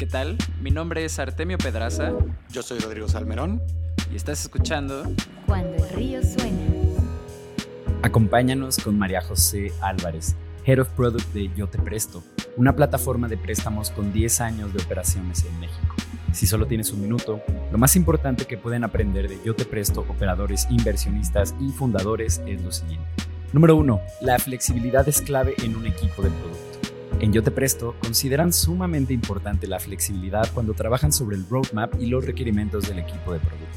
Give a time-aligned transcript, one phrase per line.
[0.00, 0.38] ¿Qué tal?
[0.62, 2.14] Mi nombre es Artemio Pedraza.
[2.50, 3.60] Yo soy Rodrigo Salmerón.
[4.10, 5.02] Y estás escuchando
[5.44, 6.58] Cuando el río suena.
[8.00, 12.24] Acompáñanos con María José Álvarez, Head of Product de Yo Te Presto,
[12.56, 15.94] una plataforma de préstamos con 10 años de operaciones en México.
[16.32, 20.06] Si solo tienes un minuto, lo más importante que pueden aprender de Yo Te Presto
[20.08, 23.06] operadores, inversionistas y fundadores es lo siguiente.
[23.52, 24.00] Número 1.
[24.22, 26.69] La flexibilidad es clave en un equipo de producto.
[27.20, 32.06] En Yo Te Presto consideran sumamente importante la flexibilidad cuando trabajan sobre el roadmap y
[32.06, 33.68] los requerimientos del equipo de producto.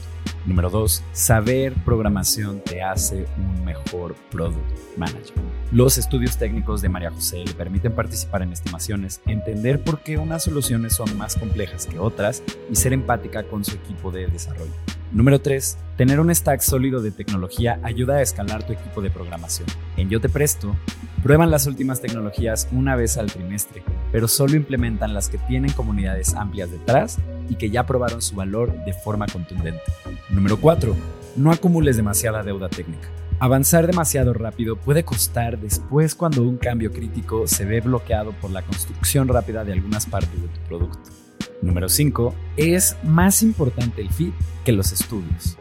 [0.46, 1.04] Número 2.
[1.12, 5.34] Saber programación te hace un mejor product manager.
[5.74, 10.44] Los estudios técnicos de María José le permiten participar en estimaciones, entender por qué unas
[10.44, 14.72] soluciones son más complejas que otras y ser empática con su equipo de desarrollo.
[15.13, 15.77] Número 3.
[15.95, 19.67] Tener un stack sólido de tecnología ayuda a escalar tu equipo de programación.
[19.95, 20.76] En Yo Te Presto,
[21.21, 26.34] prueban las últimas tecnologías una vez al trimestre, pero solo implementan las que tienen comunidades
[26.34, 29.84] amplias detrás y que ya probaron su valor de forma contundente.
[30.32, 30.96] Número 4.
[31.35, 33.07] No acumules demasiada deuda técnica.
[33.38, 38.63] Avanzar demasiado rápido puede costar después cuando un cambio crítico se ve bloqueado por la
[38.63, 41.23] construcción rápida de algunas partes de tu producto.
[41.62, 42.34] Número 5.
[42.58, 44.34] Es más importante el fit
[44.66, 45.58] que los estudios.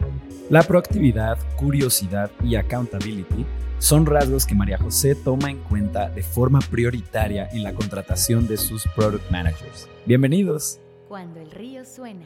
[0.49, 3.45] La proactividad, curiosidad y accountability
[3.79, 8.57] son rasgos que María José toma en cuenta de forma prioritaria en la contratación de
[8.57, 9.89] sus product managers.
[10.05, 10.79] Bienvenidos.
[11.07, 12.25] Cuando el río suena.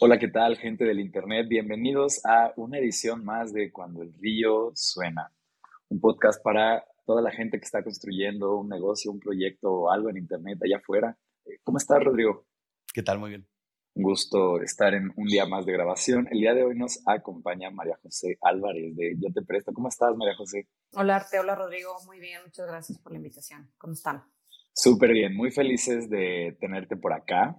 [0.00, 1.46] Hola, ¿qué tal gente del Internet?
[1.48, 5.32] Bienvenidos a una edición más de Cuando el río suena,
[5.88, 10.10] un podcast para toda la gente que está construyendo un negocio, un proyecto o algo
[10.10, 11.16] en Internet allá afuera.
[11.44, 12.46] Eh, ¿Cómo estás, Rodrigo?
[12.92, 13.18] ¿Qué tal?
[13.18, 13.46] Muy bien.
[13.96, 16.26] Un gusto estar en un día más de grabación.
[16.30, 19.72] El día de hoy nos acompaña María José Álvarez de Yo Te Presto.
[19.72, 20.68] ¿Cómo estás, María José?
[20.94, 21.38] Hola, Arte.
[21.38, 21.94] Hola, Rodrigo.
[22.06, 22.40] Muy bien.
[22.44, 23.70] Muchas gracias por la invitación.
[23.78, 24.24] ¿Cómo están?
[24.72, 25.36] Súper bien.
[25.36, 27.56] Muy felices de tenerte por acá.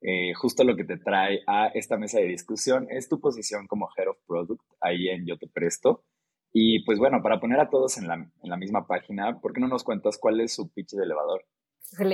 [0.00, 3.88] Eh, justo lo que te trae a esta mesa de discusión es tu posición como
[3.96, 6.04] Head of Product ahí en Yo Te Presto.
[6.52, 9.60] Y pues bueno, para poner a todos en la, en la misma página, ¿por qué
[9.60, 11.46] no nos cuentas cuál es su pitch de elevador?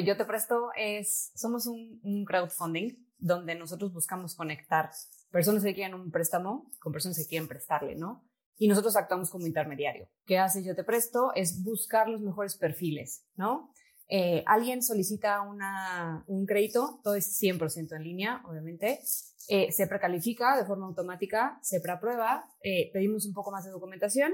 [0.04, 4.90] Yo Te Presto es, somos un, un crowdfunding donde nosotros buscamos conectar
[5.30, 8.24] personas que quieren un préstamo con personas que quieren prestarle, ¿no?
[8.56, 10.08] Y nosotros actuamos como intermediario.
[10.24, 11.32] ¿Qué hace Yo Te Presto?
[11.34, 13.72] Es buscar los mejores perfiles, ¿no?
[14.08, 19.00] Eh, alguien solicita una, un crédito, todo es 100% en línea, obviamente.
[19.48, 24.32] Eh, se precalifica de forma automática, se preaprueba, eh, pedimos un poco más de documentación,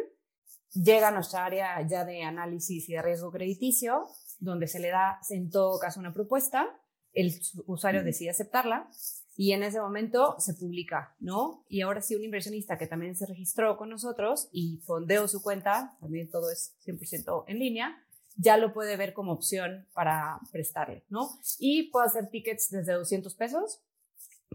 [0.73, 4.07] llega a nuestra área ya de análisis y de riesgo crediticio,
[4.39, 6.69] donde se le da en todo caso una propuesta,
[7.13, 7.33] el
[7.67, 8.91] usuario decide aceptarla
[9.37, 11.65] y en ese momento se publica, ¿no?
[11.69, 15.97] Y ahora sí, un inversionista que también se registró con nosotros y fondeó su cuenta,
[16.01, 18.04] también todo es 100% en línea,
[18.37, 21.29] ya lo puede ver como opción para prestarle, ¿no?
[21.59, 23.83] Y puede hacer tickets desde 200 pesos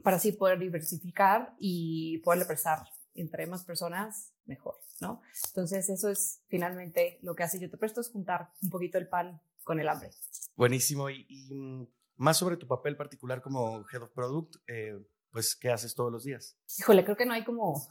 [0.04, 2.80] para así poder diversificar y poderle prestar
[3.14, 5.22] entre más personas, mejor, ¿no?
[5.48, 9.08] Entonces, eso es finalmente lo que hace Yo Te Presto, es juntar un poquito el
[9.08, 10.12] pan con el hambre.
[10.56, 11.10] Buenísimo.
[11.10, 14.98] Y, y mm, más sobre tu papel particular como Head of Product, eh,
[15.32, 16.58] pues, ¿qué haces todos los días?
[16.80, 17.88] Híjole, creo que no hay como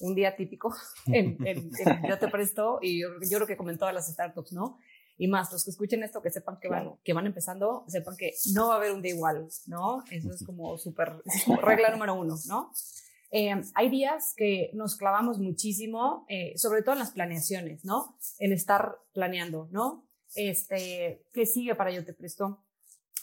[0.00, 0.74] un día típico
[1.06, 4.12] en, en, en Yo Te Presto y yo, yo creo que como en todas las
[4.12, 4.78] startups, ¿no?
[5.16, 8.32] Y más los que escuchen esto, que sepan que van, que van empezando, sepan que
[8.54, 10.02] no va a haber un día igual, ¿no?
[10.10, 11.22] Eso es como súper,
[11.62, 12.72] regla número uno, ¿no?
[13.30, 18.16] Eh, hay días que nos clavamos muchísimo, eh, sobre todo en las planeaciones, ¿no?
[18.38, 20.06] En estar planeando, ¿no?
[20.34, 22.64] Este, ¿qué sigue para Yo Te Presto?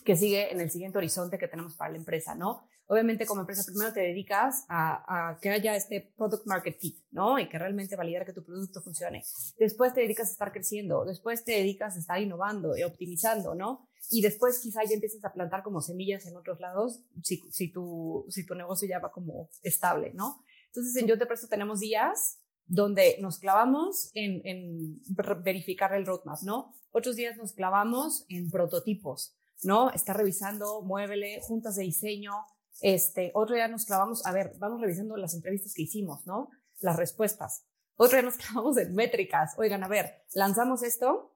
[0.06, 2.69] ¿Qué sigue en el siguiente horizonte que tenemos para la empresa, ¿no?
[2.90, 7.38] Obviamente como empresa primero te dedicas a, que haya este product market fit, ¿no?
[7.38, 9.24] Y que realmente validar que tu producto funcione.
[9.60, 13.88] Después te dedicas a estar creciendo, después te dedicas a estar innovando y optimizando, ¿no?
[14.10, 18.26] Y después quizá ya empiezas a plantar como semillas en otros lados si, si, tu,
[18.30, 20.44] si tu negocio ya va como estable, ¿no?
[20.66, 25.00] Entonces en Yo Te Presto tenemos días donde nos clavamos en, en
[25.44, 26.74] verificar el roadmap, ¿no?
[26.90, 29.92] Otros días nos clavamos en prototipos, ¿no?
[29.92, 32.34] Está revisando, muévele, juntas de diseño,
[32.82, 36.50] este, otro día nos clavamos, a ver, vamos revisando las entrevistas que hicimos, ¿no?
[36.80, 37.66] Las respuestas.
[37.96, 39.56] Otro día nos clavamos en métricas.
[39.58, 41.36] Oigan, a ver, lanzamos esto,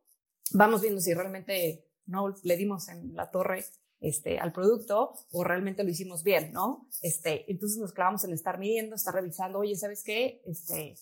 [0.51, 3.66] vamos viendo si realmente no le dimos en la torre
[4.00, 6.90] este, al producto o realmente lo hicimos bien, ¿no?
[7.01, 10.42] Este, entonces nos clavamos en estar midiendo, estar revisando, oye, ¿sabes qué?
[10.46, 10.96] Este,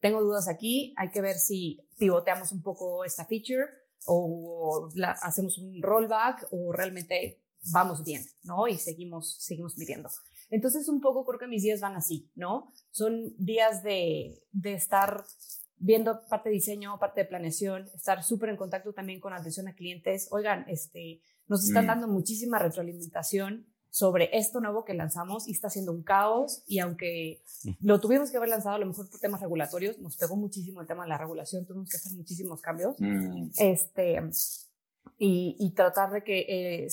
[0.00, 3.64] tengo dudas aquí, hay que ver si pivoteamos un poco esta feature
[4.06, 8.66] o la, hacemos un rollback o realmente vamos bien, ¿no?
[8.68, 10.08] Y seguimos, seguimos midiendo.
[10.50, 12.72] Entonces, un poco creo que mis días van así, ¿no?
[12.90, 15.24] Son días de, de estar
[15.76, 19.74] viendo parte de diseño, parte de planeación, estar súper en contacto también con atención a
[19.74, 20.28] clientes.
[20.30, 21.88] Oigan, este, nos están Mm.
[21.88, 27.42] dando muchísima retroalimentación sobre esto nuevo que lanzamos y está siendo un caos y aunque
[27.80, 30.86] lo tuvimos que haber lanzado a lo mejor por temas regulatorios, nos pegó muchísimo el
[30.86, 34.20] tema de la regulación, tuvimos que hacer muchísimos cambios Mm, este,
[35.18, 36.88] y, y tratar de que eh,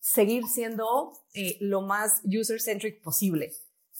[0.00, 3.52] seguir siendo eh, lo más user-centric posible,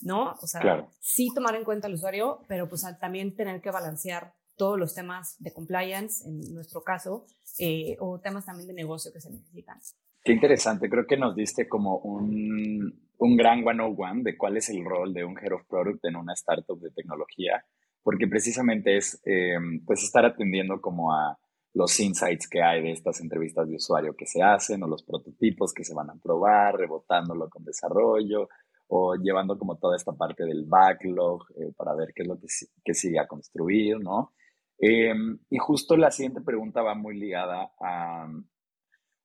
[0.03, 0.35] ¿no?
[0.41, 0.91] O sea, Claro.
[1.01, 5.37] sí tomar en cuenta al usuario, pero pues también tener que balancear todos los temas
[5.39, 7.27] de compliance, en nuestro caso,
[7.59, 9.79] eh, o temas también de negocio que se necesitan.
[10.25, 14.85] Qué interesante, creo que nos diste como un, un gran 101 de cuál es el
[14.85, 17.65] rol de un Head of Product en una startup de tecnología,
[18.03, 19.57] porque precisamente es eh,
[19.87, 21.39] pues estar atendiendo como a
[21.75, 25.73] los insights que hay de estas entrevistas de usuario que se hacen o los prototipos
[25.73, 28.49] que se van a probar, rebotándolo con desarrollo
[28.89, 32.47] o llevando como toda esta parte del backlog eh, para ver qué es lo que,
[32.83, 34.33] que sigue a construir, ¿no?
[34.81, 35.13] Eh,
[35.51, 38.29] y justo la siguiente pregunta va muy ligada a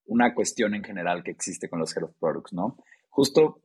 [0.05, 2.77] una cuestión en general que existe con los Head of Products, ¿no?
[3.09, 3.61] Justo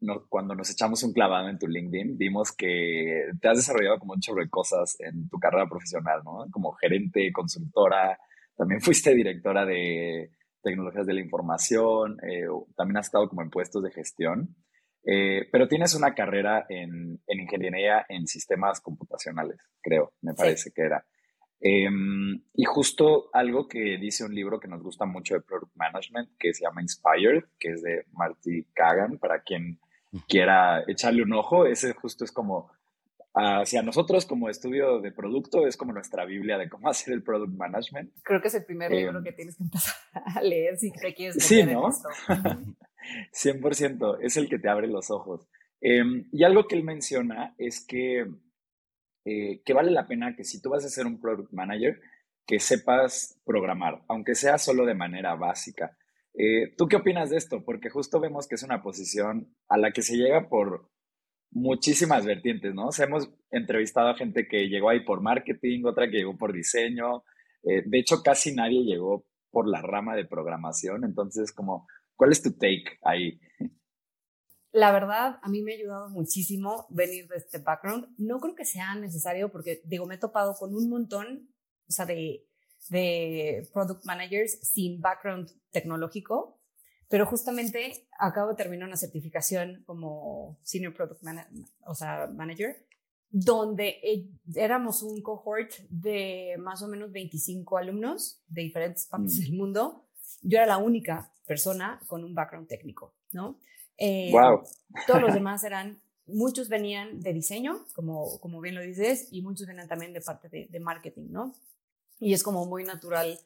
[0.00, 4.14] no- cuando nos echamos un clavado en tu LinkedIn, vimos que te has desarrollado como
[4.14, 6.46] un chorro de cosas en tu carrera profesional, ¿no?
[6.50, 8.18] Como gerente, consultora,
[8.56, 10.30] también fuiste directora de
[10.62, 12.46] tecnologías de la información, eh,
[12.76, 14.56] también has estado como en puestos de gestión,
[15.04, 20.36] eh, pero tienes una carrera en, en ingeniería en sistemas computacionales, creo, me Sí.
[20.38, 21.06] parece que era.
[21.60, 26.30] Em, y justo algo que dice un libro que nos gusta mucho de Product Management,
[26.38, 29.78] que se llama Inspired, que es de Marty Kagan, para quien
[30.28, 32.70] quiera echarle un ojo, ese justo es como,
[33.34, 37.52] hacia nosotros como estudio de producto, es como nuestra Biblia de cómo hacer el Product
[37.54, 38.12] Management.
[38.22, 41.14] Creo que es el primer Eh, libro que tienes que empezar a leer si te
[41.14, 41.88] quieres Sí, ¿no?
[41.88, 42.08] esto.
[42.28, 42.74] Ujú.
[43.32, 45.46] 100%, es el que te abre los ojos.
[45.80, 48.26] Em, y algo que él menciona es que,
[49.26, 52.00] eh, que vale la pena que si tú vas a ser un product manager,
[52.46, 55.98] que sepas programar, aunque sea solo de manera básica.
[56.32, 57.64] Eh, ¿Tú qué opinas de esto?
[57.64, 60.88] Porque justo vemos que es una posición a la que se llega por
[61.50, 62.86] muchísimas vertientes, ¿no?
[62.88, 66.52] O sea, hemos entrevistado a gente que llegó ahí por marketing, otra que llegó por
[66.52, 67.24] diseño.
[67.64, 71.02] eh, de hecho, casi nadie llegó por la rama de programación.
[71.04, 73.40] Entonces, como, ¿cuál es tu take ahí?
[74.76, 78.08] La verdad, a mí me ha ayudado muchísimo venir de este background.
[78.18, 81.48] No creo que sea necesario porque, digo, me he topado con un montón,
[81.88, 82.46] o sea, de,
[82.90, 86.60] de product managers sin background tecnológico,
[87.08, 91.48] pero justamente acabo de terminar una certificación como Senior Product Mana-
[91.86, 92.86] o sea, Manager,
[93.30, 99.40] donde eh, éramos un cohort de más o menos 25 alumnos de diferentes partes Mm.
[99.40, 100.06] del mundo.
[100.42, 103.58] Yo era la única persona con un background técnico, ¿no?
[103.98, 104.62] Eh, Wow.
[105.06, 109.66] todos los demás eran, muchos venían de diseño, como, como bien lo dices, y muchos
[109.66, 111.54] venían también de parte de, de marketing, ¿no?
[112.18, 113.38] Y es como muy natural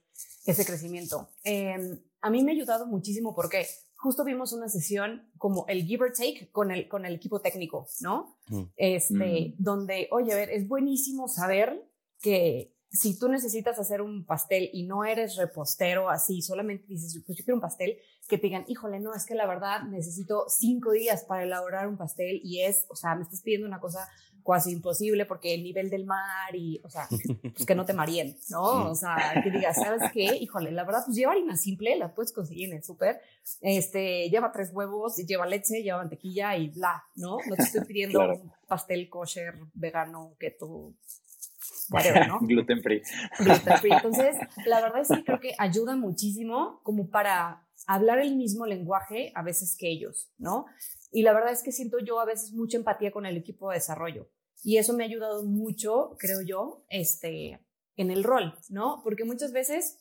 [0.46, 1.28] ese crecimiento.
[1.44, 3.66] Eh, a mí me ha ayudado muchísimo porque
[3.96, 7.86] justo vimos una sesión como el give or take con el, con el equipo técnico,
[8.00, 8.38] ¿no?
[8.48, 8.62] Mm.
[8.76, 9.62] Este, Mm.
[9.62, 11.84] donde, oye, a ver, es buenísimo saber
[12.22, 17.38] que si tú necesitas hacer un pastel y no eres repostero así, solamente dices, pues
[17.38, 17.98] yo quiero un pastel,
[18.28, 21.96] que te digan, híjole, no, es que la verdad necesito cinco días para elaborar un
[21.96, 24.08] pastel y es, o sea, me estás pidiendo una cosa
[24.44, 27.06] casi imposible porque el nivel del mar y, o sea,
[27.42, 28.90] pues que no te marien, ¿no?
[28.90, 30.24] O sea, que digas, ¿sabes qué?
[30.36, 33.20] Híjole, la verdad, pues lleva harina simple, la puedes conseguir en el súper,
[33.60, 37.36] este, lleva tres huevos, lleva leche, lleva mantequilla y bla, ¿no?
[37.48, 38.34] No te estoy pidiendo Claro.
[38.42, 40.94] un pastel kosher, vegano, keto,
[41.90, 42.40] whatever, ¿no?
[42.40, 43.02] Gluten free.
[43.38, 43.92] gluten free.
[43.96, 44.36] Entonces,
[44.66, 49.42] la verdad es que creo que ayuda muchísimo como para hablar el mismo lenguaje a
[49.42, 50.66] veces que ellos, ¿no?
[51.12, 53.76] Y la verdad es que siento yo a veces mucha empatía con el equipo de
[53.76, 54.30] desarrollo.
[54.62, 57.60] Y eso me ha ayudado mucho, creo yo, este,
[57.96, 59.00] en el rol, ¿no?
[59.02, 59.98] Porque muchas veces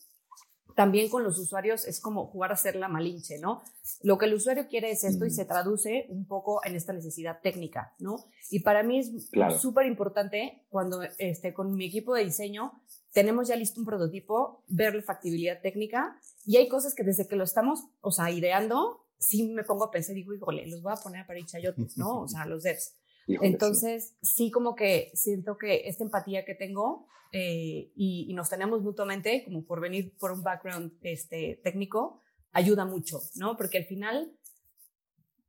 [0.79, 3.61] también con los usuarios es como jugar a ser la malinche, ¿no?
[4.01, 5.31] Lo que el usuario quiere es esto y Mm.
[5.33, 8.15] se traduce un poco en esta necesidad técnica, ¿no?
[8.49, 9.59] Y para mí es Claro.
[9.59, 12.71] súper importante cuando este, con mi equipo de diseño
[13.11, 17.35] tenemos ya listo un prototipo, ver la factibilidad técnica y hay cosas que desde que
[17.35, 20.93] lo estamos, o sea, ideando, sí me pongo a pensar y digo, híjole, los voy
[20.93, 22.21] a poner a parir chayotes, ¿no?
[22.21, 22.95] O sea, los devs.
[23.41, 28.81] Entonces, sí, como que siento que esta empatía que tengo eh, y, y nos tenemos
[28.81, 32.21] mutuamente, como por venir por un background este, técnico,
[32.51, 33.55] ayuda mucho, ¿no?
[33.57, 34.35] Porque al final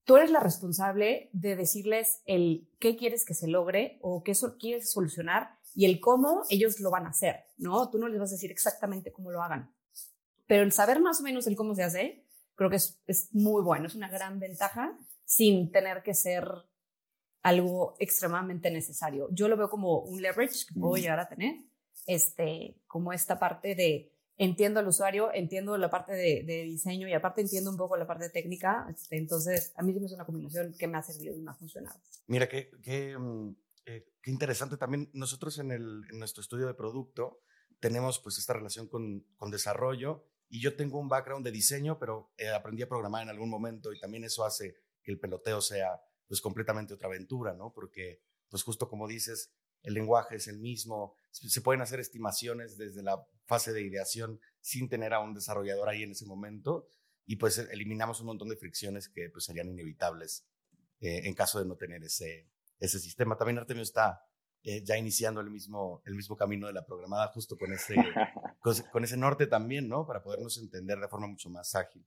[0.04, 4.56] tú eres la responsable de decirles el qué quieres que se logre o qué so-
[4.58, 7.90] quieres solucionar y el cómo ellos lo van a hacer, ¿no?
[7.90, 9.72] Tú no les vas a decir exactamente cómo lo hagan.
[10.46, 13.62] Pero el saber más o menos el cómo se hace, creo que es, es muy
[13.62, 16.44] bueno, es una gran ventaja sin tener que ser
[17.42, 19.28] algo extremadamente necesario.
[19.32, 21.56] Yo lo veo como un leverage que puedo llegar a tener
[22.06, 27.12] este, como esta parte de entiendo al usuario, entiendo la parte de, de diseño y
[27.12, 28.86] aparte entiendo un poco la parte técnica.
[28.90, 31.50] Este, entonces, a mí sí me es una combinación que me ha servido y me
[31.50, 32.00] ha funcionado.
[32.26, 33.54] Mira, qué, qué, mm,
[33.84, 35.10] eh, qué interesante también.
[35.12, 37.42] Nosotros en, el, en nuestro estudio de producto
[37.80, 42.32] tenemos pues esta relación con, con desarrollo y yo tengo un background de diseño, pero
[42.38, 46.00] eh, aprendí a programar en algún momento y también eso hace que el peloteo sea
[46.30, 47.72] pues completamente otra aventura, ¿no?
[47.72, 49.50] Porque pues justo como dices,
[49.82, 54.88] el lenguaje es el mismo, se pueden hacer estimaciones desde la fase de ideación sin
[54.88, 56.86] tener a un desarrollador ahí en ese momento
[57.26, 60.46] y pues eliminamos un montón de fricciones que pues serían inevitables
[61.00, 63.36] eh, en caso de no tener ese, ese sistema.
[63.36, 64.24] También Artemio está
[64.62, 67.96] eh, ya iniciando el mismo, el mismo camino de la programada justo con ese,
[68.92, 70.06] con, ese norte también, ¿no?
[70.06, 72.06] Para podernos entender de forma mucho más ágil.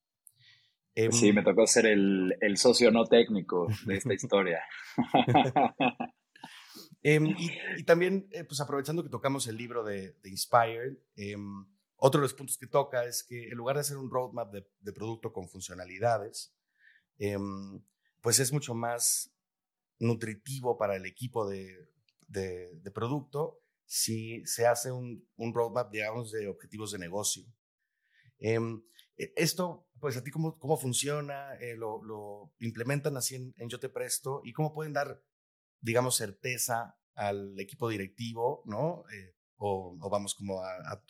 [1.11, 4.61] Sí, em, me tocó ser el, el socio no técnico de esta historia.
[7.05, 11.65] Em, y, también, eh, pues aprovechando que tocamos el libro de, de Inspired, em,
[11.97, 14.65] otro de los puntos que toca es que en lugar de hacer un roadmap de,
[14.79, 16.55] de producto con funcionalidades,
[18.21, 19.35] pues es mucho más
[19.99, 21.89] nutritivo para el equipo de,
[22.29, 27.45] de producto si se hace un, un, roadmap, digamos, de objetivos de negocio.
[28.39, 28.59] E,
[29.35, 31.55] esto, pues a ti, ¿cómo, cómo funciona?
[31.55, 34.41] Eh, lo, lo, implementan así en, en Yo Te Presto?
[34.43, 35.23] ¿Y cómo pueden dar
[35.83, 39.03] digamos, certeza al equipo directivo, ¿no?
[39.13, 41.03] Eh, o, vamos como a,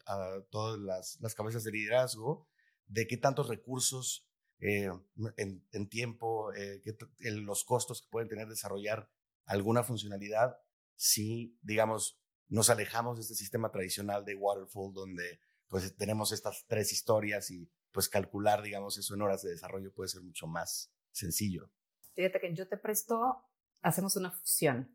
[0.49, 0.79] todas
[1.19, 2.47] las, cabezas de liderazgo,
[2.87, 4.27] de qué tantos recursos
[4.59, 4.89] eh,
[5.37, 6.81] en, tiempo, eh,
[7.19, 9.09] los costos que pueden tener desarrollar
[9.45, 10.57] alguna funcionalidad
[10.95, 16.91] si, digamos, nos alejamos de este sistema tradicional de waterfall donde pues tenemos estas tres
[16.91, 21.69] historias y pues calcular, digamos, eso en horas de desarrollo puede ser mucho más sencillo.
[22.15, 23.45] Fíjate que yo te presto
[23.81, 24.89] hacemos una fusión.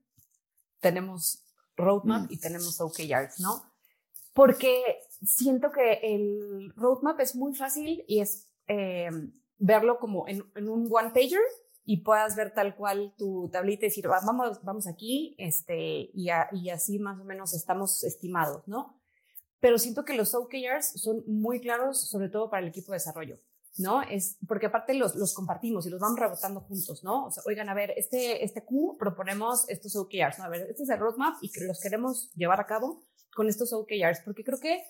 [0.80, 1.44] Tenemos
[1.76, 2.32] roadmap mm.
[2.32, 3.62] y tenemos OKRs, ¿no?
[4.34, 4.82] Porque
[5.22, 9.10] siento que el roadmap es muy fácil y es eh,
[9.58, 11.40] verlo como en, un one pager
[11.84, 16.70] y puedas ver tal cual tu tablita y decir, vamos, vamos aquí, este, y, y
[16.70, 18.97] así más o menos estamos estimados, ¿no?
[19.60, 23.38] Pero siento que los OKRs son muy claros, sobre todo para el equipo de desarrollo.
[23.78, 24.02] ¿no?
[24.02, 27.26] Es porque aparte los, los compartimos y los vamos rebotando juntos, ¿no?
[27.26, 30.44] O sea, oigan, a ver, este, este Q proponemos estos OKRs, ¿no?
[30.44, 34.20] A ver, este es el roadmap y los queremos llevar a cabo con estos OKRs,
[34.24, 34.84] porque creo que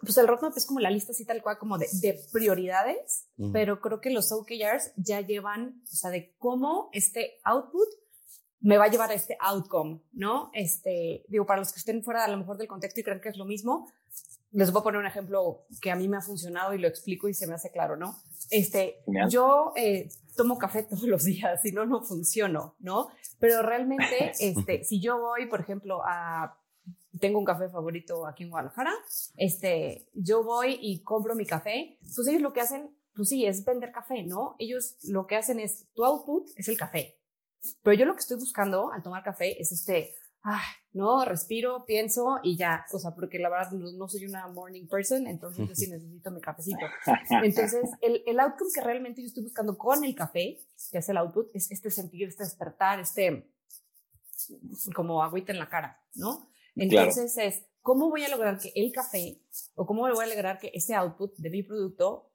[0.00, 3.80] pues el roadmap es como la lista así tal cual como de, de prioridades, pero
[3.80, 7.88] creo que los OKRs ya llevan, o sea, de cómo este output
[8.60, 10.50] me va a llevar a este outcome, ¿no?
[10.52, 13.28] Este, digo, para los que estén fuera a lo mejor del contexto y creen que
[13.28, 13.88] es lo mismo,
[14.50, 17.28] les voy a poner un ejemplo que a mí me ha funcionado y lo explico
[17.28, 18.18] y se me hace claro, ¿no?
[18.50, 23.08] Este, yo eh, tomo café todos los días, si no, no funciono, ¿no?
[23.38, 26.58] Pero realmente, este, si yo voy, por ejemplo, a,
[27.20, 28.92] tengo un café favorito aquí en Guadalajara,
[29.36, 33.64] este, yo voy y compro mi café, pues ellos lo que hacen, pues sí, es
[33.64, 34.56] vender café, ¿no?
[34.58, 37.17] Ellos lo que hacen es, tu output es el café.
[37.82, 40.14] Pero yo lo que estoy buscando al tomar café es este,
[40.92, 45.26] no, respiro, pienso y ya, o sea, porque la verdad no, soy una morning person,
[45.26, 46.86] entonces yo sí necesito mi cafecito.
[47.42, 50.58] Entonces, el, el, outcome que realmente yo estoy buscando con el café,
[50.90, 53.52] que es el output, es este sentir, este despertar, este
[54.94, 56.48] como agüita en la cara, ¿no?
[56.76, 59.42] Entonces es, ¿cómo voy a lograr que el café
[59.74, 62.32] o cómo voy a lograr que ese output de mi producto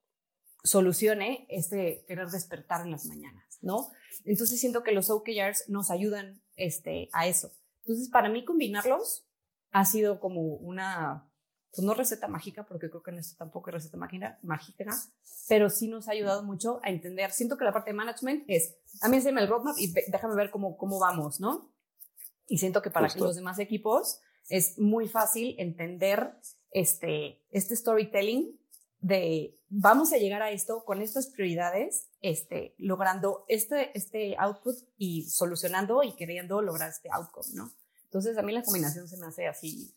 [0.64, 3.92] solucione este querer despertar en las mañanas, ¿no?
[4.26, 7.52] Entonces siento que los OKRs nos ayudan este, a eso.
[7.80, 9.26] Entonces, para mí combinarlos
[9.72, 11.30] ha sido como una,
[11.72, 14.86] pues no receta mágica, porque creo que en esto tampoco es receta mágica, mágica,
[15.50, 17.32] pero sí nos ha ayudado mucho a entender.
[17.32, 20.52] Siento que la parte de management es, a mí enséñame el roadmap y déjame ver
[20.52, 21.74] cómo, cómo vamos, ¿no?
[22.48, 26.36] Y siento que para los demás equipos es muy fácil entender
[26.72, 28.60] este, este storytelling
[29.00, 35.24] de vamos a llegar a esto con estas prioridades, este, logrando este, este output y
[35.24, 37.70] solucionando y queriendo lograr este outcome, ¿no?
[38.06, 39.94] Entonces, a mí la combinación se me hace así,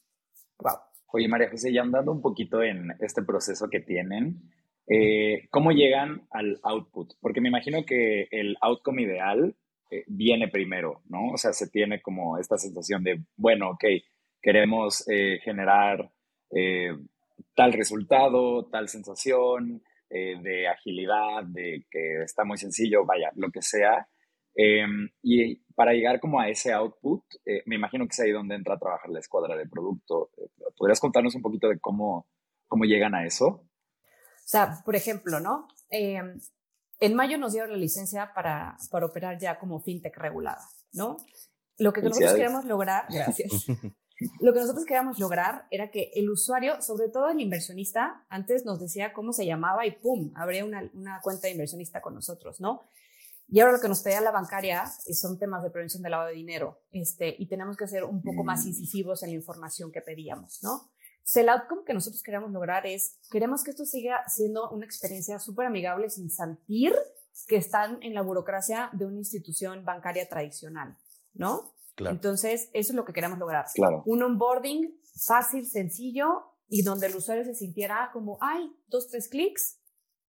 [0.59, 0.77] wow.
[1.13, 4.43] Oye, María José, ya andando un poquito en este proceso que tienen,
[4.89, 7.13] eh, ¿cómo llegan al output?
[7.21, 9.57] Porque me imagino que el outcome ideal
[9.93, 11.31] eh, viene primero, ¿no?
[11.33, 13.85] O sea, se tiene como esta sensación de, bueno, ok,
[14.43, 16.11] queremos eh, generar
[17.55, 23.63] tal resultado, tal sensación eh, de agilidad, de que está muy sencillo, vaya, lo que
[23.63, 24.09] sea.
[24.55, 28.55] Em, y para llegar como a ese output, eh, me imagino que es ahí donde
[28.55, 30.31] entra a trabajar la escuadra de producto.
[30.77, 32.27] ¿Podrías contarnos un poquito de cómo,
[32.67, 33.47] cómo llegan a eso?
[33.47, 35.69] O sea, por ejemplo, ¿no?
[35.91, 36.41] Em,
[37.01, 41.19] en mayo nos dieron la licencia para, para operar ya como fintech regulada, ¿no?
[41.79, 43.67] Lo que nosotros queremos lograr, gracias.
[44.41, 48.81] Lo que nosotros queríamos lograr era que el usuario, sobre todo el inversionista, antes nos
[48.81, 50.33] decía cómo se llamaba y ¡pum!
[50.35, 52.83] Habría una, una cuenta de inversionista con nosotros, ¿no?
[53.49, 56.35] Y ahora lo que nos pedía la bancaria son temas de prevención del lavado de
[56.35, 58.69] dinero, este, y tenemos que ser un poco más Mm.
[58.69, 60.91] incisivos en la información que pedíamos, ¿no?
[61.19, 65.39] Entonces, el outcome que nosotros queremos lograr es, queremos que esto siga siendo una experiencia
[65.39, 66.95] súper amigable sin sentir
[67.47, 70.97] que están en la burocracia de una institución bancaria tradicional,
[71.35, 71.73] ¿no?
[71.97, 72.15] Claro.
[72.15, 73.67] Entonces, eso es lo que queremos lograr.
[73.75, 74.03] Claro.
[74.07, 79.81] Un onboarding fácil, sencillo y donde el usuario se sintiera como, ay, dos, tres clics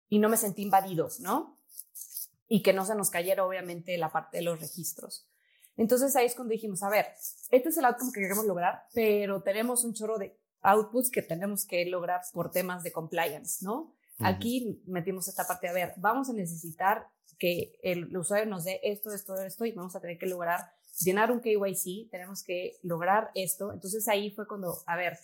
[0.08, 1.60] y no me sentí invadido, ¿no?
[2.48, 5.28] Y que no se nos cayera obviamente la parte de los registros.
[5.78, 7.08] Entonces ahí es cuando dijimos, a ver,
[7.50, 11.66] este es el outcome que queremos lograr, pero tenemos un chorro de outputs que tenemos
[11.66, 13.96] que lograr por temas de compliance, ¿no?
[14.20, 17.08] Aquí metimos esta parte, a ver, vamos a necesitar
[17.38, 21.32] que el usuario nos dé esto, esto, esto, y vamos a tener que lograr llenar
[21.32, 23.72] un KYC, tenemos que lograr esto.
[23.72, 25.18] Entonces ahí fue cuando, a ver,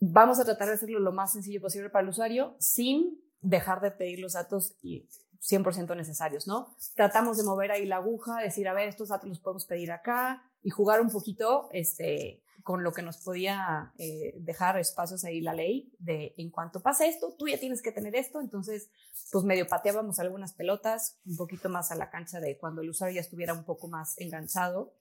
[0.00, 3.90] vamos a tratar de hacerlo lo más sencillo posible para el usuario sin dejar de
[3.90, 5.08] pedir los datos y
[5.40, 6.74] 100% necesarios, ¿no?
[6.94, 10.42] Tratamos de mover ahí la aguja, decir, a ver, estos datos los podemos pedir acá
[10.62, 15.54] y jugar un poquito este, con lo que nos podía eh, dejar espacios ahí la
[15.54, 18.90] ley de en cuanto pase esto, tú ya tienes que tener esto, entonces
[19.32, 23.14] pues medio pateábamos algunas pelotas un poquito más a la cancha de cuando el usuario
[23.14, 24.92] ya estuviera un poco más enganchado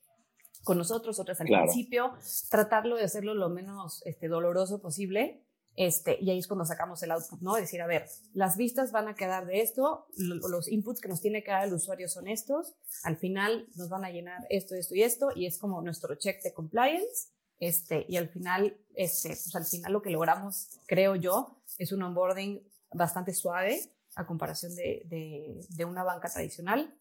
[0.64, 1.66] con nosotros, otras al Claro.
[1.66, 2.14] principio,
[2.50, 5.44] tratarlo de hacerlo lo menos este, doloroso posible.
[5.76, 7.54] Este, y ahí es cuando sacamos el output, ¿no?
[7.54, 11.22] Decir, a ver, las vistas van a quedar de esto, lo- los inputs que nos
[11.22, 14.96] tiene que dar el usuario son estos, al final nos van a llenar esto, esto
[14.96, 19.56] y esto, y es como nuestro check de compliance, este, y al final, este, pues
[19.56, 22.62] al final lo que logramos, creo yo, es un onboarding
[22.92, 23.80] bastante suave
[24.16, 26.98] a comparación de, de, de una banca tradicional,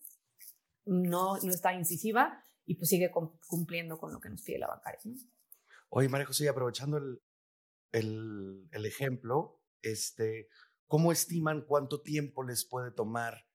[0.84, 4.68] no, no está incisiva y pues sigue cum- cumpliendo con lo que nos pide la
[4.68, 5.14] bancaria, ¿no?
[5.88, 7.22] Oye, María José, aprovechando el,
[7.92, 10.48] el, el ejemplo, este,
[10.86, 13.46] ¿cómo estiman cuánto tiempo les puede tomar,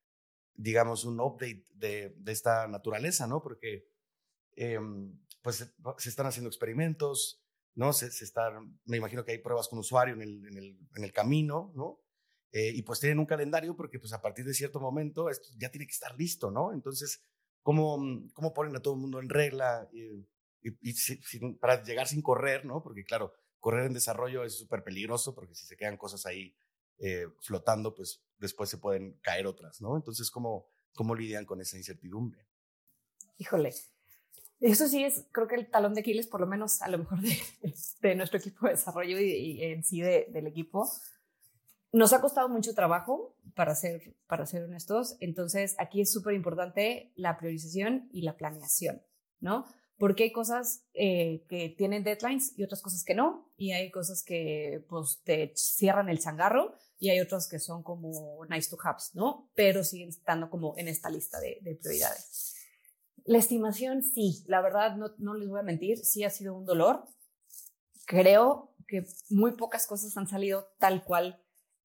[0.54, 3.42] digamos, un update de, de esta naturaleza, no?
[3.42, 3.88] Porque,
[4.56, 7.44] em, pues, se- están haciendo experimentos,
[7.76, 7.94] ¿no?
[7.94, 11.12] Se, están, me imagino que hay pruebas con usuario en el, en el, en el
[11.14, 12.02] camino, ¿no?
[12.52, 15.72] Eh, y pues tienen un calendario porque, pues, a partir de cierto momento esto ya
[15.72, 16.74] tiene que estar listo, ¿no?
[16.74, 17.24] Entonces,
[17.62, 17.98] ¿cómo,
[18.34, 19.90] cómo ponen a todo el mundo en regla?
[19.94, 20.26] Eh,
[20.62, 22.84] y, para llegar sin correr, ¿no?
[22.84, 26.56] Porque claro, correr en desarrollo es súper peligroso porque si se quedan cosas ahí
[27.00, 29.96] eh, flotando, pues después se pueden caer otras, ¿no?
[29.96, 32.48] Entonces, ¿cómo, ¿cómo lidian con esa incertidumbre?
[33.38, 33.74] Híjole,
[34.62, 37.20] eso sí es, creo que el talón de Aquiles, por lo menos a lo mejor
[37.22, 37.38] de,
[38.02, 40.90] de nuestro equipo de desarrollo y, y en sí de- del equipo.
[41.94, 45.18] Nos ha costado mucho trabajo, para ser, para ser honestos.
[45.20, 49.02] Entonces, aquí es súper importante la priorización y la planeación,
[49.42, 49.66] ¿no?
[49.98, 53.52] Porque hay cosas eh, que tienen deadlines y otras cosas que no.
[53.58, 58.46] Y hay cosas que, pues, te cierran el changarro y hay otras que son como
[58.50, 59.52] nice to haves, ¿no?
[59.54, 62.51] Pero siguen estando como en esta lista de, de prioridades.
[63.26, 66.66] La estimación, sí, la verdad, no, no les voy a mentir, sí ha sido un
[66.66, 67.06] dolor.
[68.06, 71.42] Creo que muy pocas cosas han salido tal cual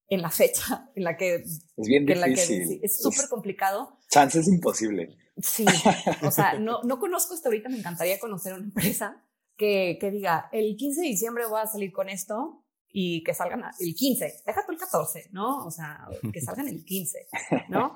[0.09, 2.69] en la fecha en la que, Es bien en la que difícil.
[2.69, 3.99] sí, es súper complicado.
[4.11, 5.17] Chance es imposible.
[5.39, 5.67] Sí,
[6.23, 9.23] o sea, no, no conozco hasta ahorita, me encantaría conocer una empresa
[9.57, 12.65] que, que diga, el 15 de diciembre voy a salir con esto
[12.99, 15.67] y que salgan el 15, deja tú el 14, ¿no?
[15.67, 17.27] O sea, que salgan el 15,
[17.69, 17.93] ¿no?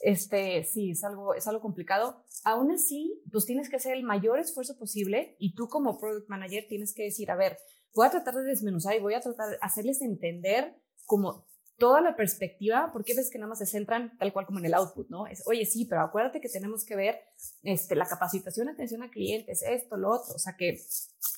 [0.00, 2.24] Este, sí, es algo, es algo complicado.
[2.42, 6.66] Aún así, pues tienes que hacer el mayor esfuerzo posible y tú como product manager
[6.68, 7.58] tienes que decir, a ver,
[7.94, 10.74] voy a tratar de desmenuzar y voy a tratar de hacerles entender
[11.06, 11.46] como
[11.78, 14.74] toda la perspectiva, porque ves que nada más se centran tal cual como en el
[14.74, 15.28] output, ¿no?
[15.28, 17.20] Es, oye, sí, pero acuérdate que tenemos que ver
[17.62, 20.80] este, la capacitación, atención a clientes, esto, lo otro, o sea que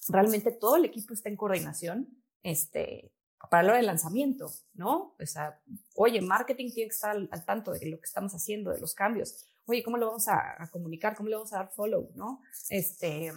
[0.08, 3.12] realmente todo el equipo está en coordinación este,
[3.50, 5.14] para hora del lanzamiento, ¿no?
[5.20, 5.60] O sea,
[5.94, 8.94] oye, marketing tiene que estar al, al tanto de lo que estamos haciendo, de los
[8.94, 9.44] cambios.
[9.66, 11.16] Oye, ¿cómo lo vamos a, a comunicar?
[11.16, 12.40] ¿Cómo le vamos a dar follow, no?
[12.68, 13.32] Este,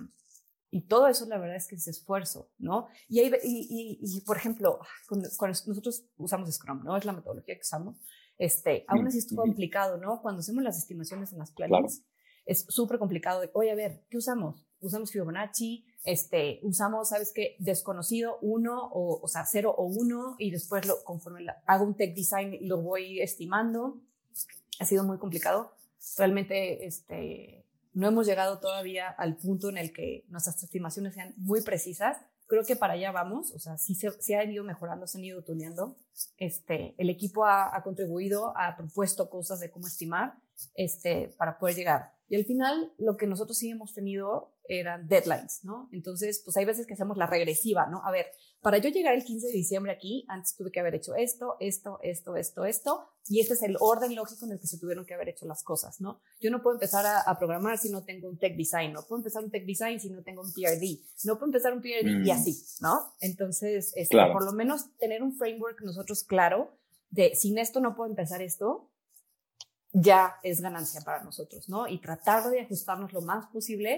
[0.72, 2.88] y todo eso, la verdad es que es esfuerzo, ¿no?
[3.08, 6.98] Y, ahí, y, y, y, por ejemplo, cuando, cuando, nosotros usamos Scrum, ¿no?
[6.98, 7.98] Es la metodología que usamos.
[8.38, 10.22] Este, aún así es complicado, ¿no?
[10.22, 12.10] Cuando hacemos las estimaciones en las planillas, claro.
[12.46, 13.40] es súper complicado.
[13.40, 14.68] De, Oye, a ver, ¿qué usamos?
[14.86, 17.56] Usamos Fibonacci, este, usamos, ¿sabes qué?
[17.58, 21.96] Desconocido, uno, o, o sea, cero o uno, y después lo, conforme la, hago un
[21.96, 24.00] tech design, lo voy estimando.
[24.80, 25.72] Ha sido muy complicado.
[26.20, 31.62] Realmente, este, no hemos llegado todavía al punto en el que nuestras estimaciones sean muy
[31.62, 32.18] precisas.
[32.46, 35.26] Creo que para allá vamos, o sea, sí se, se han ido mejorando, se han
[35.26, 35.96] ido tuneando.
[36.38, 40.36] Este, el equipo ha, ha, contribuido, ha propuesto cosas de cómo estimar
[40.76, 42.16] este, para poder llegar.
[42.28, 45.90] Y al final, lo que nosotros sí hemos tenido eran deadlines, ¿no?
[45.92, 48.04] Entonces, pues hay veces que hacemos la regresiva, ¿no?
[48.04, 48.26] A ver,
[48.62, 52.00] para yo llegar el 15 de diciembre aquí, antes tuve que haber hecho esto, esto,
[52.02, 55.14] esto, esto, esto, y este es el orden lógico en el que se tuvieron que
[55.14, 56.20] haber hecho las cosas, ¿no?
[56.42, 59.44] Yo no puedo empezar a, programar si no tengo un tech design, no puedo empezar
[59.44, 62.32] un tech design si no tengo un PRD, no puedo empezar un PRD y mm.
[62.32, 63.14] así, ¿no?
[63.20, 66.72] Entonces, este, por lo menos tener un framework nosotros claro
[67.12, 68.90] de sin esto no puedo empezar esto,
[69.96, 71.88] ya es ganancia para nosotros, ¿no?
[71.88, 73.98] Y tratar de ajustarnos lo más posible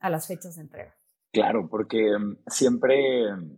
[0.00, 0.96] a las fechas de entrega.
[1.32, 3.56] Claro, porque mm, siempre mm,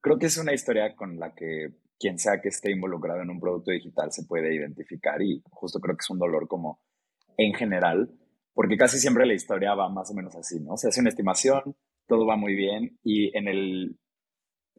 [0.00, 3.40] creo que es una historia con la que quien sea que esté involucrado en un
[3.40, 6.80] producto digital se puede identificar y justo creo que es un dolor como
[7.36, 8.14] en general,
[8.54, 10.76] porque casi siempre la historia va más o menos así, ¿no?
[10.76, 11.76] Se hace una estimación,
[12.06, 13.98] todo va muy bien y en el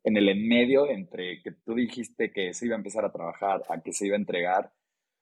[0.06, 3.64] en el en medio entre que tú dijiste que se iba a empezar a trabajar
[3.70, 4.72] a que se iba a entregar,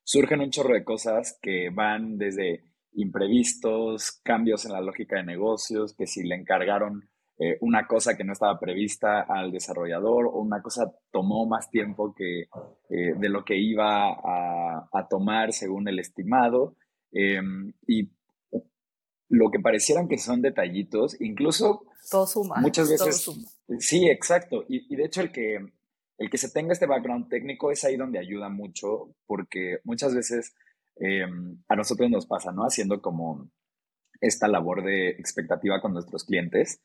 [0.08, 5.94] surgen un chorro de cosas que van desde imprevistos, cambios en la lógica de negocios,
[5.98, 10.62] que si le encargaron eh, una cosa que no estaba prevista al desarrollador o una
[10.62, 12.44] cosa tomó más tiempo que
[12.90, 16.78] eh, de lo que iba a, tomar según el estimado.
[17.12, 18.10] Em, y
[19.28, 23.30] lo que parecieran que son detallitos, incluso todo suma, muchas veces...
[23.80, 24.64] Sí, exacto.
[24.70, 25.60] Y, y de hecho el que
[26.18, 30.56] el que se tenga este background técnico es ahí donde ayuda mucho, porque muchas veces
[30.96, 32.64] em, a nosotros nos pasa, ¿no?
[32.64, 33.50] Haciendo como
[34.20, 36.82] esta labor de expectativa con nuestros clientes,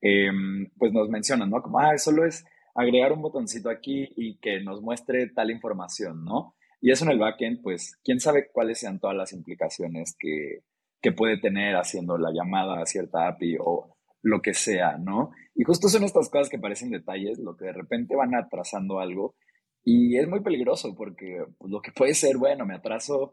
[0.00, 1.62] em, pues nos mencionan, ¿no?
[1.62, 2.44] Como, ah, solo es
[2.74, 6.54] agregar un botoncito aquí y que nos muestre tal información, ¿no?
[6.80, 10.62] Y eso en el backend, pues, quién sabe cuáles sean todas las implicaciones que,
[11.00, 15.30] que puede tener haciendo la llamada a cierta API o lo que sea, ¿no?
[15.54, 19.36] Y justo son estas cosas que parecen detalles, lo que de repente van atrasando algo.
[19.84, 23.32] Y es muy peligroso porque pues, lo que puede ser, bueno, me atraso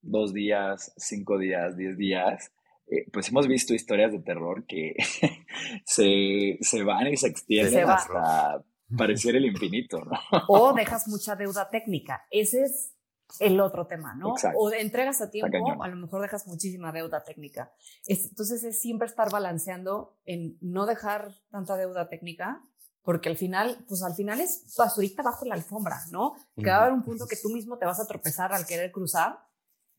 [0.00, 2.52] dos días, cinco días, diez días,
[2.86, 4.94] eh, pues hemos visto historias de terror que
[5.84, 8.62] se, se, van y se extienden hasta
[8.96, 10.18] parecer el infinito, ¿no?
[10.48, 12.26] O dejas mucha deuda técnica.
[12.30, 12.93] Ese es
[13.40, 14.34] el otro tema, ¿no?
[14.56, 17.72] O de entregas a tiempo, a lo mejor dejas muchísima deuda técnica.
[18.06, 22.62] Entonces es siempre estar balanceando en no dejar tanta deuda técnica,
[23.02, 26.34] porque al final, pues al final es basurita bajo la alfombra, ¿no?
[26.56, 28.92] Que va a haber un punto que tú mismo te vas a tropezar al querer
[28.92, 29.38] cruzar,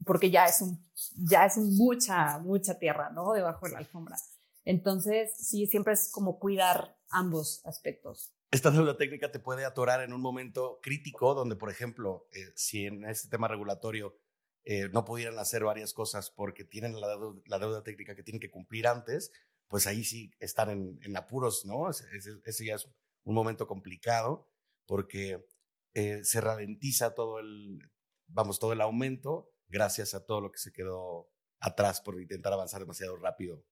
[0.06, 0.84] porque ya es un,
[1.16, 3.34] ya es mucha, mucha tierra, ¿no?
[3.34, 4.18] Debajo de la alfombra.
[4.64, 10.14] Entonces, sí, siempre es como cuidar ambos aspectos esta deuda técnica te puede atorar en
[10.14, 14.18] un momento crítico donde, por ejemplo, eh, si en este tema regulatorio
[14.64, 18.88] eh, no pudieran hacer varias cosas porque tienen la, deuda, técnica que tienen que cumplir
[18.88, 19.32] antes,
[19.68, 21.90] pues ahí sí están en, apuros, ¿no?
[21.90, 22.88] Ese, ya es
[23.24, 24.48] un momento complicado
[24.86, 25.46] porque
[25.94, 27.80] eh, se ralentiza todo el,
[28.28, 31.30] vamos, todo el aumento gracias a todo lo que se quedó
[31.60, 33.64] atrás por intentar avanzar demasiado rápido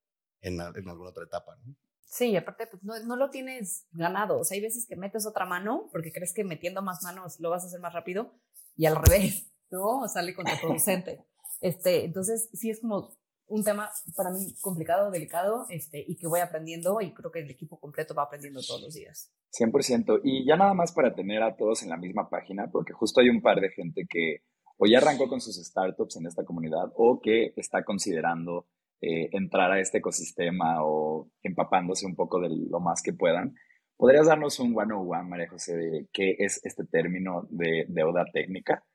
[0.41, 1.75] en, en alguna otra etapa, ¿no?
[2.05, 4.39] Sí, aparte, pues no, no, lo tienes ganado.
[4.39, 7.49] O sea, hay veces que metes otra mano porque crees que metiendo más manos lo
[7.49, 8.33] vas a hacer más rápido
[8.75, 10.07] y al revés, ¿no?
[10.07, 11.25] Sale contraproducente.
[11.61, 16.39] este, entonces, sí es como un tema para mí complicado, delicado, este, y que voy
[16.39, 19.31] aprendiendo y creo que el equipo completo va aprendiendo todos los días.
[19.59, 20.21] 100%.
[20.23, 23.29] Y ya nada más para tener a todos en la misma página, porque justo hay
[23.29, 24.43] un par de gente que
[24.77, 28.67] o ya arrancó con sus startups en esta comunidad o que está considerando
[29.05, 33.53] eh, entrar a este ecosistema o empapándose un poco de lo más que puedan.
[33.97, 38.23] ¿Podrías darnos un one on one, María José, de qué es este término de deuda
[38.31, 38.85] técnica?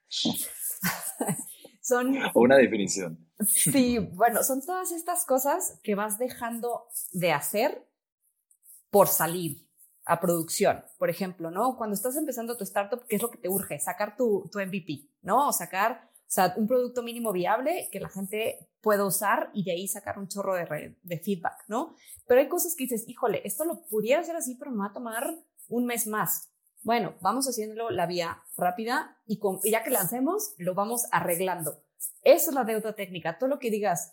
[1.83, 3.19] son, o una definición.
[3.47, 7.87] Sí, bueno, son todas estas cosas que vas dejando de hacer
[8.91, 9.69] por salir
[10.07, 10.87] a producción.
[10.97, 11.77] Por ejemplo, ¿no?
[11.77, 13.79] Cuando estás empezando tu startup, ¿qué es lo que te urge?
[13.79, 15.49] Sacar tu, tu MVP, ¿no?
[15.49, 19.73] O sacar o sea, un producto mínimo viable que la gente pueda usar y de
[19.73, 21.97] ahí sacar un chorro de, feedback, ¿no?
[22.27, 24.93] Pero hay cosas que dices, híjole, esto lo pudiera hacer así, pero me va a
[24.93, 25.25] tomar
[25.69, 26.51] un mes más.
[26.83, 31.83] Bueno, vamos haciéndolo la vía rápida y, con, ya que lancemos, lo vamos arreglando.
[32.23, 33.39] Eso es la deuda técnica.
[33.39, 34.13] Todo lo que digas,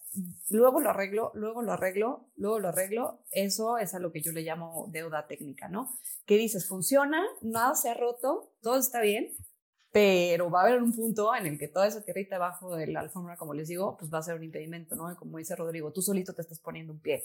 [0.50, 4.32] luego lo arreglo, luego lo arreglo, luego lo arreglo, eso es a lo que yo
[4.32, 6.00] le llamo deuda técnica, ¿no?
[6.26, 9.36] Que dices, funciona, nada se ha roto, todo está bien,
[9.96, 13.00] pero va a haber un punto en el que toda esa tierrita abajo de la
[13.00, 15.10] alfombra, como les digo, pues va a ser un impedimento, ¿no?
[15.10, 17.24] Y como dice Rodrigo, tú solito te estás poniendo un pie.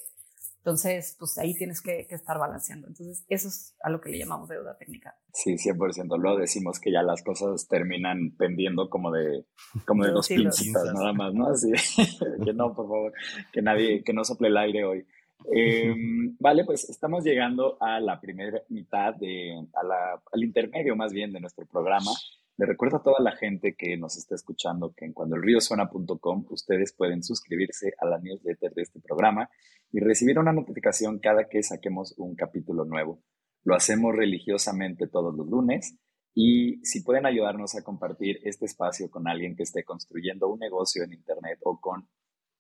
[0.59, 2.87] Entonces, pues ahí tienes que, estar balanceando.
[2.87, 5.17] Entonces, eso es a lo que le llamamos deuda técnica.
[5.33, 6.17] Sí, 100%.
[6.17, 9.47] Luego decimos que ya las cosas terminan pendiendo como de,
[9.85, 11.49] como de dos pincitas, nada más, ¿no?
[11.49, 11.73] Así,
[12.45, 13.13] que no, por favor,
[13.53, 15.05] que nadie, que no sople el aire hoy.
[15.53, 21.13] Em, vale, pues estamos llegando a la primera mitad de, a la, al intermedio más
[21.13, 22.13] bien de nuestro programa
[22.61, 27.23] Le recuerdo a toda la gente que nos está escuchando que en cuandoelriosuena.com ustedes pueden
[27.23, 29.49] suscribirse a la newsletter de este programa
[29.91, 33.23] y recibir una notificación cada que saquemos un capítulo nuevo.
[33.65, 35.97] Lo hacemos religiosamente todos los lunes
[36.35, 41.03] y si pueden ayudarnos a compartir este espacio con alguien que esté construyendo un negocio
[41.03, 42.11] en Internet o con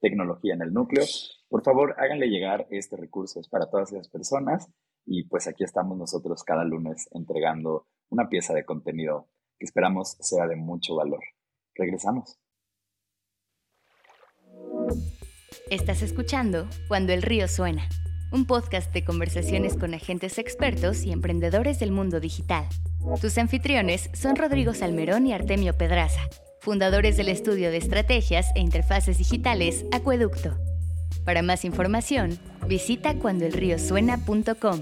[0.00, 1.04] tecnología en el núcleo,
[1.50, 3.38] por favor háganle llegar este recurso.
[3.38, 4.66] Es para todas esas personas
[5.04, 9.28] y pues aquí estamos nosotros cada lunes entregando una pieza de contenido
[9.60, 11.20] que esperamos sea de mucho valor.
[11.74, 12.38] Regresamos.
[15.70, 17.86] Estás escuchando Cuando el río suena,
[18.32, 22.66] un podcast de conversaciones con agentes expertos y emprendedores del mundo digital.
[23.20, 26.22] Tus anfitriones son Rodrigo Salmerón y Artemio Pedraza,
[26.60, 30.56] fundadores del estudio de estrategias e interfaces digitales Acueducto.
[31.24, 34.80] Para más información, visita cuandoelriosuena.com.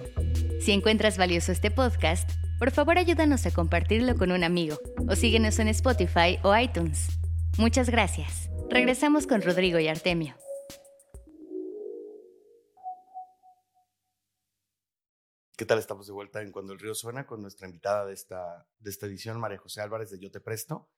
[0.60, 5.58] Si encuentras valioso este podcast, por favor ayúdanos a compartirlo con un amigo o síguenos
[5.60, 7.08] en Spotify o iTunes.
[7.56, 8.50] Muchas gracias.
[8.68, 10.36] Regresamos con Rodrigo y Artemio.
[15.56, 15.78] ¿Qué tal?
[15.78, 19.06] Estamos de vuelta en Cuando el Río Suena con nuestra invitada de esta, de esta
[19.06, 20.88] edición, María José Álvarez de Yo Te Presto.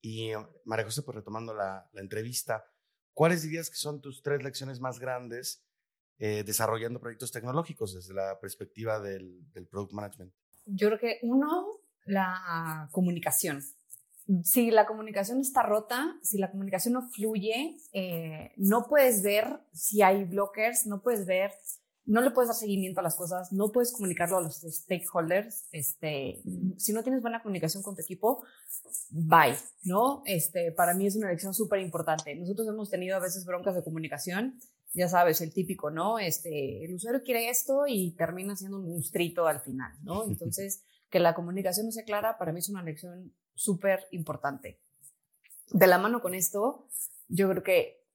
[0.00, 0.30] Y
[0.64, 2.64] María José, pues retomando la, la entrevista,
[3.12, 5.66] ¿cuáles dirías que son tus tres lecciones más grandes
[6.18, 10.32] eh, desarrollando proyectos tecnológicos desde la perspectiva del, del Product Management?
[10.66, 11.66] Yo creo que uno,
[12.04, 13.62] la comunicación.
[14.42, 20.02] Si la comunicación está rota, si la comunicación no fluye, eh, no puedes ver si
[20.02, 21.52] hay blockers, no puedes ver,
[22.06, 25.68] no le puedes dar seguimiento a las cosas, no puedes comunicarlo a los stakeholders.
[25.70, 26.42] Este,
[26.76, 28.44] si no tienes buena comunicación con tu equipo,
[29.10, 30.22] bye, ¿no?
[30.24, 32.34] Este, para mí es una lección súper importante.
[32.34, 34.58] Nosotros hemos tenido a veces broncas de comunicación,
[34.96, 36.18] ya sabes, el típico, ¿no?
[36.18, 40.24] Este, el usuario quiere esto y termina siendo un monstruito al final, ¿no?
[40.28, 44.80] Entonces, que la comunicación no sea clara, para mí es una lección súper importante.
[45.70, 46.88] De la mano con esto,
[47.28, 48.06] yo creo que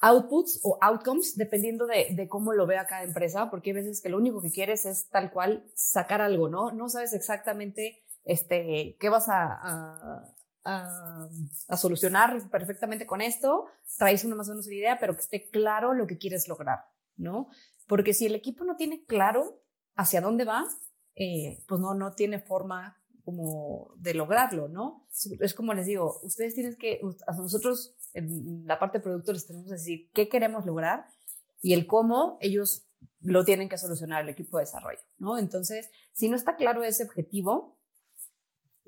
[0.00, 4.10] outputs o outcomes, dependiendo de, de, cómo lo vea cada empresa, porque hay veces que
[4.10, 6.70] lo único que quieres es tal cual sacar algo, ¿no?
[6.72, 10.33] No sabes exactamente este, qué vas a, a,
[10.64, 11.28] a,
[11.76, 13.66] solucionar perfectamente con esto,
[13.98, 16.80] traes una más o menos una idea, pero que esté claro lo que quieres lograr,
[17.16, 17.48] ¿no?
[17.86, 19.62] Porque si el equipo no tiene claro
[19.94, 20.64] hacia dónde va,
[21.16, 25.06] eh, pues no, no tiene forma como de lograrlo, ¿no?
[25.40, 29.68] Es como les digo, ustedes tienen que, a nosotros en la parte de productores tenemos
[29.68, 31.06] que decir qué queremos lograr
[31.60, 32.86] y el cómo ellos
[33.20, 35.38] lo tienen que solucionar el equipo de desarrollo, ¿no?
[35.38, 37.78] Entonces, si no está claro ese objetivo,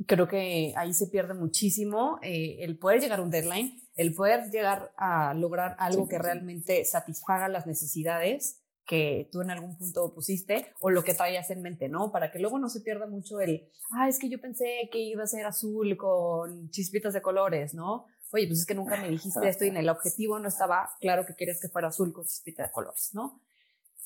[0.07, 4.51] creo que ahí se pierde muchísimo eh, el poder llegar a un deadline, el poder
[4.51, 10.73] llegar a lograr algo que realmente satisfaga las necesidades que tú en algún punto pusiste
[10.81, 12.13] o lo que traías en mente, ¿no?
[12.13, 15.25] Para que luego no se pierda mucho el, ah, es que yo pensé que iba
[15.25, 18.07] a ser azul con chispitas de colores, ¿no?
[18.33, 21.27] Oye, pues es que nunca me dijiste esto y en el objetivo no estaba claro
[21.27, 23.41] que querías que fuera azul con chispitas de colores, ¿no?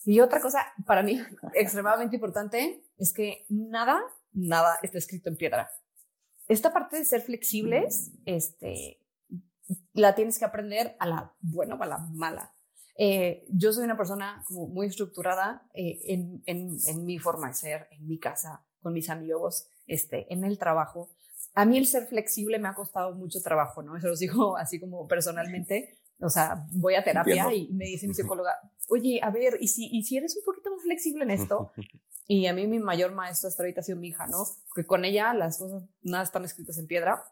[0.04, 1.20] Y otra cosa para mí
[1.54, 4.00] extremadamente importante es que nada,
[4.32, 5.70] nada está escrito en piedra.
[6.48, 9.00] Esta parte de ser flexibles, este,
[9.92, 12.52] la tienes que aprender a la buena o a la mala.
[12.96, 18.18] Eh, yo soy una persona muy estructurada eh, en, mi forma de ser, en mi
[18.18, 21.08] casa, con mis amigos, este, en el trabajo.
[21.54, 23.96] A mí el ser flexible me ha costado mucho trabajo, ¿no?
[23.96, 25.99] Eso lo digo así como personalmente.
[26.20, 27.72] O sea, voy a terapia Entiendo.
[27.72, 28.52] y me dice mi psicóloga,
[28.88, 31.72] oye, a ver, ¿y si, ¿y si eres un poquito más flexible en esto?
[32.32, 34.44] Y a mí mi mayor maestro hasta ahorita ha sido mi hija, ¿no?
[34.68, 37.24] Porque con ella las cosas nada están escritas en piedra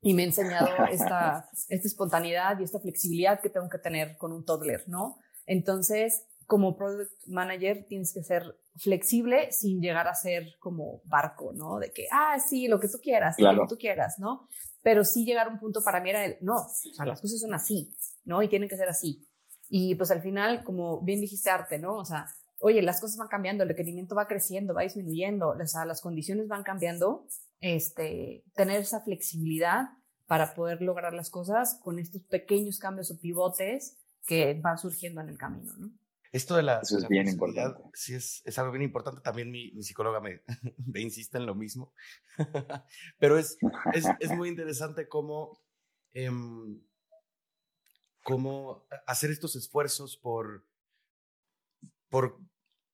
[0.00, 4.32] y me ha enseñado esta, esta espontaneidad y esta flexibilidad que tengo que tener con
[4.32, 5.18] un toddler, ¿no?
[5.44, 8.42] Entonces, como product manager tienes que ser
[8.76, 11.78] flexible sin llegar a ser como barco, ¿no?
[11.78, 13.58] De que, ah, sí, lo que tú quieras, claro.
[13.58, 14.48] lo que tú quieras, ¿no?
[14.82, 17.38] Pero sí llegar a un punto para mí era el, no, o sea, las cosas
[17.38, 18.42] son así, ¿no?
[18.42, 19.28] Y tienen que ser así.
[19.68, 21.96] Y pues al final, como bien dijiste arte, ¿no?
[21.96, 22.26] O sea,
[22.60, 26.48] oye, las cosas van cambiando, el requerimiento va creciendo, va disminuyendo, o sea, las condiciones
[26.48, 27.26] van cambiando,
[27.60, 29.88] este, tener esa flexibilidad
[30.26, 35.28] para poder lograr las cosas con estos pequeños cambios o pivotes que van surgiendo en
[35.28, 35.90] el camino, ¿no?
[36.32, 37.82] Esto de la, Eso es la bien importante.
[37.94, 39.20] Sí, es, es, algo bien importante.
[39.20, 40.42] También mi, mi psicóloga me,
[40.86, 41.92] me, insiste en lo mismo.
[43.18, 43.56] Pero es,
[43.94, 45.62] es, es, muy interesante cómo,
[46.12, 46.30] eh,
[48.22, 50.66] cómo hacer estos esfuerzos por,
[52.08, 52.38] por,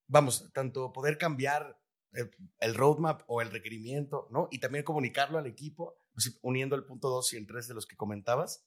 [0.06, 1.80] vamos, tanto poder cambiar
[2.12, 4.48] el, el, roadmap o el requerimiento, ¿no?
[4.52, 5.96] Y también comunicarlo al equipo,
[6.42, 8.64] uniendo el punto 2 y el 3 de los que comentabas,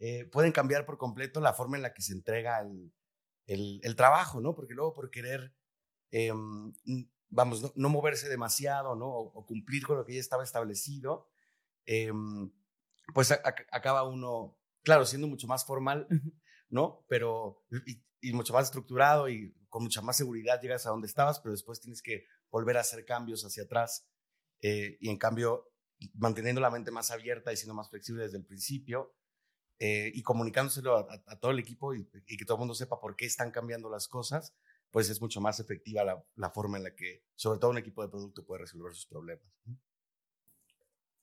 [0.00, 2.92] eh, pueden cambiar por completo la forma en la que se entrega el,
[3.48, 4.54] el, el trabajo, ¿no?
[4.54, 5.54] Porque luego por querer,
[6.12, 6.30] eh,
[7.30, 9.06] vamos, no, no, moverse demasiado, ¿no?
[9.06, 11.28] O, o, cumplir con lo que ya estaba establecido,
[11.86, 12.52] em,
[13.14, 16.06] pues acaba uno, claro, siendo mucho más formal,
[16.68, 17.04] ¿no?
[17.08, 17.64] Pero,
[18.20, 21.80] y, mucho más estructurado y con mucha más seguridad llegas a donde estabas, pero después
[21.80, 24.06] tienes que volver a hacer cambios hacia atrás.
[24.60, 25.70] Eh, y en cambio,
[26.14, 29.14] manteniendo la mente más abierta y siendo más flexible desde el principio
[29.78, 33.26] eh, y comunicándoselo a, todo el equipo y, que todo el mundo sepa por qué
[33.26, 34.54] están cambiando las cosas,
[34.90, 38.02] pues es mucho más efectiva la, la forma en la que, sobre todo un equipo
[38.02, 39.46] de producto, puede resolver sus problemas.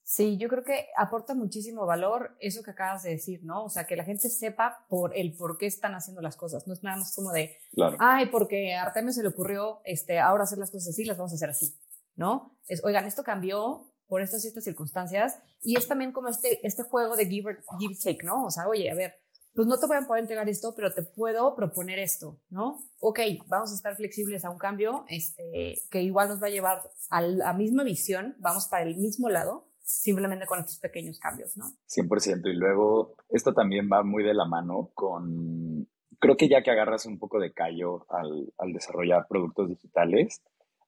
[0.07, 3.65] Sí, yo creo que aporta muchísimo valor eso que acabas de decir, ¿no?
[3.65, 6.67] O sea, que la gente sepa por el por qué están haciendo las cosas.
[6.67, 7.57] No es nada más como de,
[7.97, 11.31] ay, porque a Artemio se le ocurrió este, ahora hacer las cosas así, las vamos
[11.31, 11.75] a hacer así,
[12.15, 12.55] ¿no?
[12.67, 16.83] Es, oigan, esto cambió por estas y estas circunstancias y es también como este, este
[16.83, 18.45] juego de give, give take, ¿no?
[18.45, 19.15] O sea, oye, a ver,
[19.55, 22.79] pues no te voy a poder entregar esto, pero te puedo proponer esto, ¿no?
[22.99, 26.81] Ok, vamos a estar flexibles a un cambio este, que igual nos va a llevar
[27.09, 31.65] a la misma visión, vamos para el mismo lado, simplemente con estos pequeños cambios, ¿no?
[31.87, 32.51] 100%.
[32.51, 35.87] Y luego, esto también va muy de la mano con,
[36.19, 40.41] creo que ya que agarras un poco de callo al, al desarrollar productos digitales,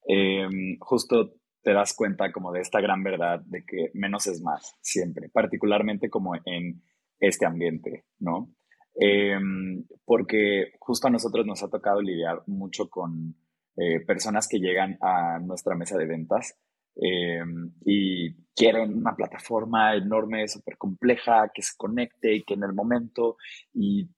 [0.06, 4.74] em, justo te das cuenta como de esta gran verdad de que menos es más,
[4.80, 6.82] siempre, particularmente como en
[7.18, 8.54] este ambiente, ¿no?
[8.94, 13.36] Em, porque justo a nosotros nos ha tocado lidiar mucho con
[13.76, 16.58] eh, personas que llegan a nuestra mesa de ventas
[16.96, 22.72] em, y quieren una plataforma enorme, súper compleja, que se conecte y que en el
[22.72, 23.36] momento
[23.72, 24.08] y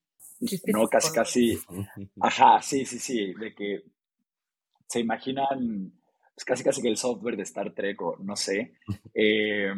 [0.72, 1.58] no casi casi,
[2.20, 3.82] ajá, sí, sí, sí, de que
[4.86, 5.92] se imaginan
[6.40, 8.74] pues casi casi que el software de Star Trek o no sé.
[9.14, 9.72] Eh,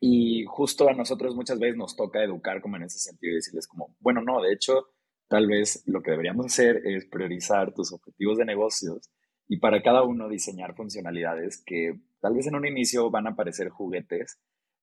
[0.00, 3.68] y justo a nosotros muchas veces nos toca educar como en ese sentido y decirles
[3.68, 4.88] como, bueno, no, de hecho,
[5.28, 9.10] tal vez lo que deberíamos hacer es priorizar tus objetivos de negocios
[9.48, 13.68] y para cada uno diseñar funcionalidades que tal vez en un inicio van a parecer
[13.70, 14.40] juguetes,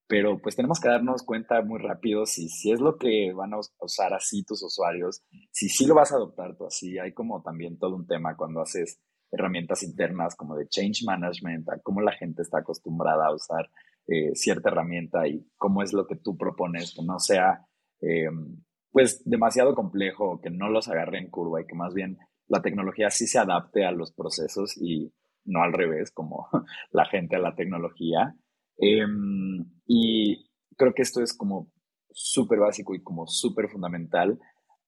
[0.07, 3.59] pero pues tenemos que darnos cuenta muy rápido si, si es lo que van a
[3.81, 7.77] usar así tus usuarios, si sí lo vas a adoptar tú así, hay como también
[7.77, 9.01] todo un tema cuando haces
[9.34, 13.69] herramientas internas como de change management, a cómo la gente está acostumbrada a usar
[14.08, 17.65] eh, cierta herramienta y cómo es lo que tú propones, que no sea
[18.02, 18.30] eh,
[18.91, 22.17] pues demasiado complejo, que no los agarre en curva y que más bien
[22.48, 25.12] la tecnología sí se adapte a los procesos y
[25.46, 26.48] no al revés, como
[26.91, 28.36] la gente a la tecnología.
[28.78, 31.72] Em, y creo que esto es como
[32.12, 34.39] súper básico y como súper fundamental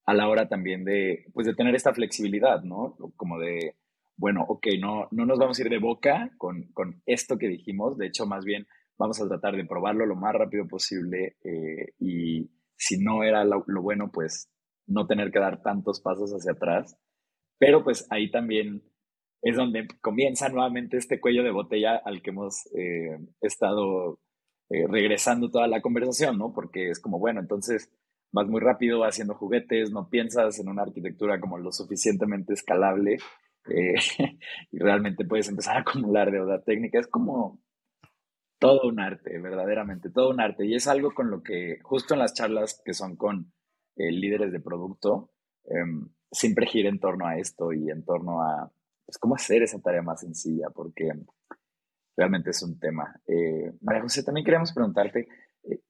[0.04, 2.96] a la hora también de, pues de tener esta flexibilidad, ¿no?
[3.16, 3.74] Como de,
[4.16, 7.98] bueno, ok, no, no nos vamos a ir de boca con, con esto que dijimos,
[7.98, 8.66] de hecho, más bien
[8.98, 13.64] vamos a tratar de probarlo lo más rápido posible eh, y si no era lo,
[13.82, 14.50] bueno, pues
[14.86, 16.96] no tener que dar tantos pasos hacia atrás.
[17.58, 18.82] Pero pues ahí también
[19.42, 24.20] es donde comienza nuevamente este cuello de botella al que hemos eh, estado
[24.70, 26.52] eh, regresando toda la conversación, ¿no?
[26.52, 27.90] Porque es como, bueno, entonces
[28.32, 33.18] vas muy rápido haciendo juguetes, no piensas en una arquitectura como lo suficientemente escalable
[34.70, 36.98] y realmente puedes empezar a acumular deuda técnica.
[36.98, 37.60] Es como
[38.58, 40.66] todo un arte, verdaderamente, todo un arte.
[40.66, 43.52] Y es algo con lo que, justo en las charlas que son con
[43.96, 45.30] eh, líderes de producto,
[45.64, 48.70] em, siempre gira en torno a esto y en torno a
[49.04, 51.10] pues, cómo hacer esa tarea más sencilla, porque
[52.16, 53.20] realmente es un tema.
[53.26, 55.28] Eh, María José, también queríamos preguntarte,
[55.64, 55.80] eh,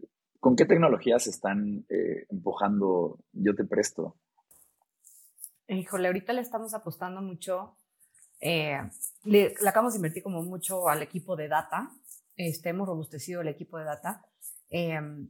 [0.41, 1.85] ¿con qué tecnologías están
[2.29, 4.17] empujando Yo Te Presto?
[5.69, 7.77] Híjole, ahorita le estamos apostando mucho,
[8.41, 8.81] le,
[9.25, 11.91] le acabamos de invertir como mucho al equipo de data,
[12.37, 14.25] este, hemos robustecido el equipo de data,
[14.71, 15.29] em,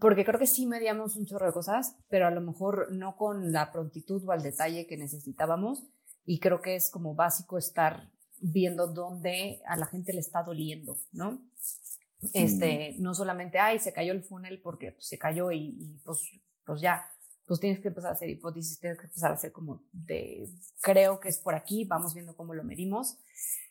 [0.00, 3.52] porque creo que sí mediamos un chorro de cosas, pero a lo mejor no con
[3.52, 5.86] la prontitud o al detalle que necesitábamos,
[6.24, 10.96] y creo que es como básico estar viendo dónde a la gente le está doliendo,
[11.12, 11.42] ¿no?
[12.32, 16.28] Este, no solamente, ay, se cayó el funnel porque pues, se cayó y, pues,
[16.64, 17.08] pues ya,
[17.48, 20.48] pues tienes que empezar a hacer hipótesis, tienes que empezar a hacer como de,
[20.80, 23.18] creo que es por aquí, vamos viendo cómo lo medimos.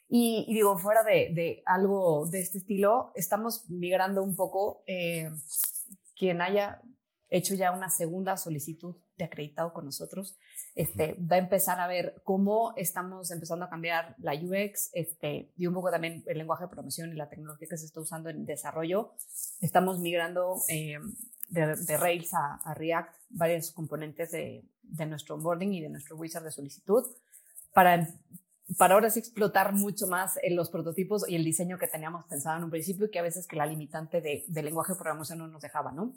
[0.09, 4.83] Y, digo, fuera de, de, algo de este estilo, estamos migrando un poco.
[4.87, 5.29] Eh,
[6.17, 6.81] quien haya
[7.29, 10.38] hecho ya una segunda solicitud de acreditado con nosotros,
[10.75, 15.67] este, va a empezar a ver cómo estamos empezando a cambiar la UX este, y
[15.67, 18.45] un poco también el lenguaje de promoción y la tecnología que se está usando en
[18.45, 19.13] desarrollo.
[19.59, 20.99] Estamos migrando eh,
[21.48, 26.43] de, Rails a, a, React varios componentes de, de nuestro onboarding y de nuestro wizard
[26.43, 27.06] de solicitud
[27.74, 28.08] para
[28.76, 32.58] para ahora sí explotar mucho más en los prototipos y el diseño que teníamos pensado
[32.58, 35.48] en un principio y que a veces que la limitante de, lenguaje de programación no
[35.48, 36.14] nos dejaba, ¿no?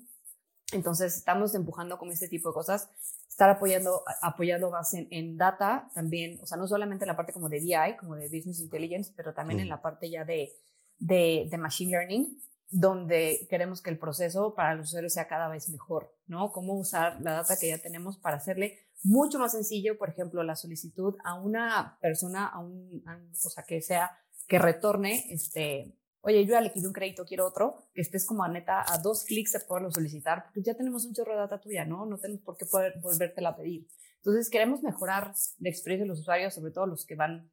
[0.73, 2.89] Entonces estamos empujando con este tipo de cosas,
[3.29, 7.49] estar apoyando, apoyando más en, data también, o sea, no solamente en la parte como
[7.49, 10.53] de BI, como de Business Intelligence, pero también en la parte ya de,
[10.99, 15.69] de, de Machine Learning, donde queremos que el proceso para los usuarios sea cada vez
[15.69, 16.53] mejor, ¿no?
[16.53, 20.55] Cómo usar la data que ya tenemos para hacerle mucho más sencillo, por ejemplo, la
[20.55, 24.17] solicitud a una persona, a un, o sea, que sea,
[24.47, 28.49] que retorne, este, oye, yo ya liquidé un crédito, quiero otro, que estés como a
[28.49, 31.85] neta a dos clics de poderlo solicitar, porque ya tenemos un chorro de data tuya,
[31.85, 32.07] ¿no?
[32.07, 33.89] No tenemos por qué poder volvértela a pedir.
[34.19, 37.51] Entonces, queremos mejorar la experiencia de los usuarios, sobre todo los que van,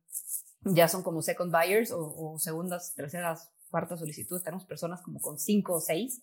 [0.62, 4.44] ya son como second buyers o segundas, terceras, cuartas solicitudes.
[4.44, 6.22] Tenemos personas como con cinco o seis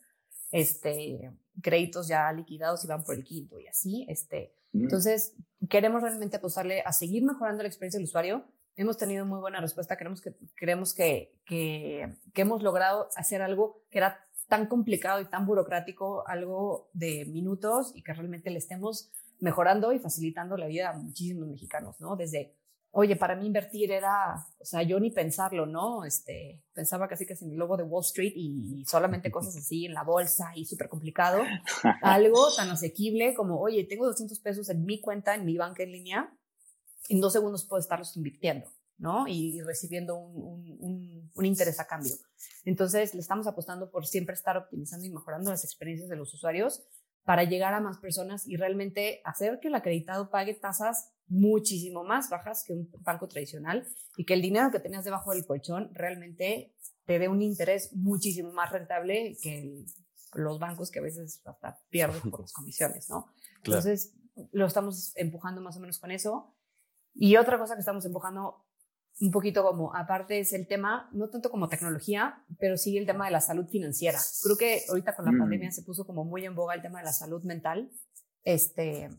[0.54, 1.32] este,
[1.62, 4.06] créditos ya liquidados y van por el quinto y así.
[4.08, 4.84] Este, mm.
[4.84, 5.34] Entonces,
[5.68, 8.44] queremos realmente apostarle a seguir mejorando la experiencia del usuario.
[8.76, 9.96] Hemos tenido muy buena respuesta.
[9.96, 15.24] Queremos que, creemos que, que, que hemos logrado hacer algo que era tan complicado y
[15.24, 20.90] tan burocrático, algo de minutos y que realmente le estemos mejorando y facilitando la vida
[20.90, 22.14] a muchísimos mexicanos, ¿no?
[22.14, 22.54] Desde,
[22.94, 26.04] oye, para mí invertir era, o sea, yo ni pensarlo, ¿no?
[26.04, 29.94] Este, pensaba casi que en el logo de Wall Street y solamente cosas así en
[29.94, 31.42] la bolsa y súper complicado.
[32.02, 35.92] Algo tan asequible como, oye, tengo 200 pesos en mi cuenta, en mi banca en
[35.92, 36.38] línea,
[37.08, 39.26] en dos segundos puedo estarlos invirtiendo, ¿no?
[39.26, 42.14] Y, recibiendo un, un, un, interés a cambio.
[42.64, 46.84] Entonces, le estamos apostando por siempre estar optimizando y mejorando las experiencias de los usuarios
[47.24, 52.28] para llegar a más personas y realmente hacer que el acreditado pague tasas muchísimo más
[52.28, 56.74] bajas que un banco tradicional y que el dinero que tenías debajo del colchón realmente
[57.06, 59.84] te dé un interés muchísimo más rentable que
[60.34, 63.26] los bancos que a veces hasta pierden por las comisiones, ¿no?
[63.56, 64.12] Entonces,
[64.52, 66.54] lo estamos empujando más o menos con eso.
[67.14, 68.66] Y otra cosa que estamos empujando
[69.20, 73.26] un poquito como, aparte es el tema, no tanto como tecnología, pero sí el tema
[73.26, 74.18] de la salud financiera.
[74.42, 75.38] Creo que ahorita con la mm.
[75.38, 77.90] pandemia se puso como muy en boga el tema de la salud mental,
[78.42, 79.10] este,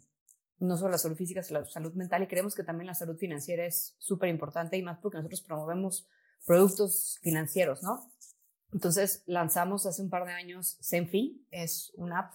[0.60, 3.18] no solo la salud física, sino la salud mental, y creemos que también la salud
[3.18, 6.08] financiera es súper importante y más porque nosotros promovemos
[6.46, 8.12] productos financieros, ¿no?
[8.74, 12.34] Entonces lanzamos hace un par de años Senfi, es una app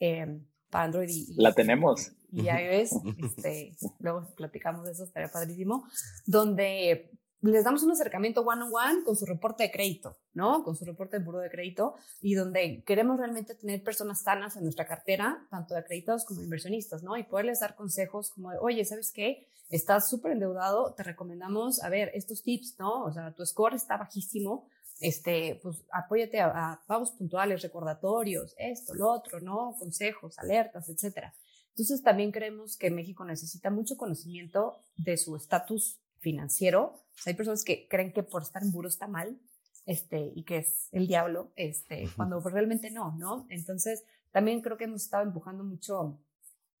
[0.00, 0.40] eh,
[0.70, 1.34] para Android y...
[1.36, 5.88] La tenemos y iOS, este, luego platicamos de eso, estaría padrísimo,
[6.26, 7.10] donde
[7.40, 10.62] les damos un acercamiento one on one con su reporte de crédito, ¿no?
[10.64, 14.64] Con su reporte de buro de crédito y donde queremos realmente tener personas sanas en
[14.64, 17.16] nuestra cartera, tanto de acreditados como inversionistas, ¿no?
[17.16, 19.46] Y poderles dar consejos como de, oye, ¿sabes qué?
[19.70, 23.04] Estás súper endeudado, te recomendamos, a ver, estos tips, ¿no?
[23.04, 24.68] O sea, tu score está bajísimo,
[25.00, 29.74] este, pues apóyate a, a pagos puntuales, recordatorios, esto, lo otro, ¿no?
[29.78, 31.34] Consejos, alertas, etcétera.
[31.76, 37.02] Entonces también creemos que México necesita mucho conocimiento de su estatus financiero.
[37.26, 39.38] hay personas que creen que por estar en buro está mal
[39.84, 43.46] este, y que es el diablo, este, cuando realmente no, ¿no?
[43.50, 46.18] Entonces también creo que hemos estado empujando mucho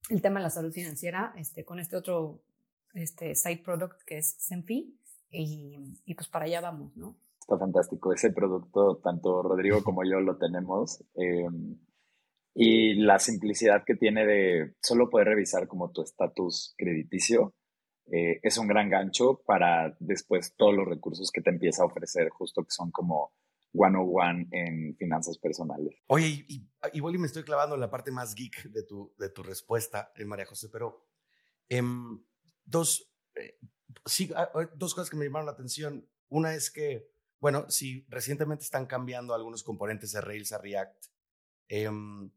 [0.08, 2.40] el tema de la salud financiera este, con este otro
[2.94, 4.98] este, side product que es Senfi
[5.30, 5.76] y,
[6.06, 7.16] y pues para allá vamos, ¿no?
[7.38, 8.14] Está fantástico.
[8.14, 11.04] Ese producto, tanto Rodrigo como yo lo tenemos.
[11.16, 11.46] Eh,
[12.58, 17.54] y la simplicidad que tiene de solo poder revisar como tu estatus crediticio
[18.10, 22.30] eh, es un gran gancho para después todos los recursos que te empieza a ofrecer,
[22.30, 23.34] justo que son como
[23.74, 25.94] one on one en finanzas personales.
[26.06, 29.28] Oye, y, igual y me estoy clavando en la parte más geek de tu, de
[29.28, 31.04] tu respuesta, eh, María José, pero
[31.68, 32.24] em,
[32.64, 33.58] dos, eh,
[34.06, 36.08] sí, ah, ah, dos cosas que me llamaron la atención.
[36.30, 41.04] Una es que, bueno, si recientemente están cambiando algunos componentes de Rails a React,
[41.68, 42.30] em,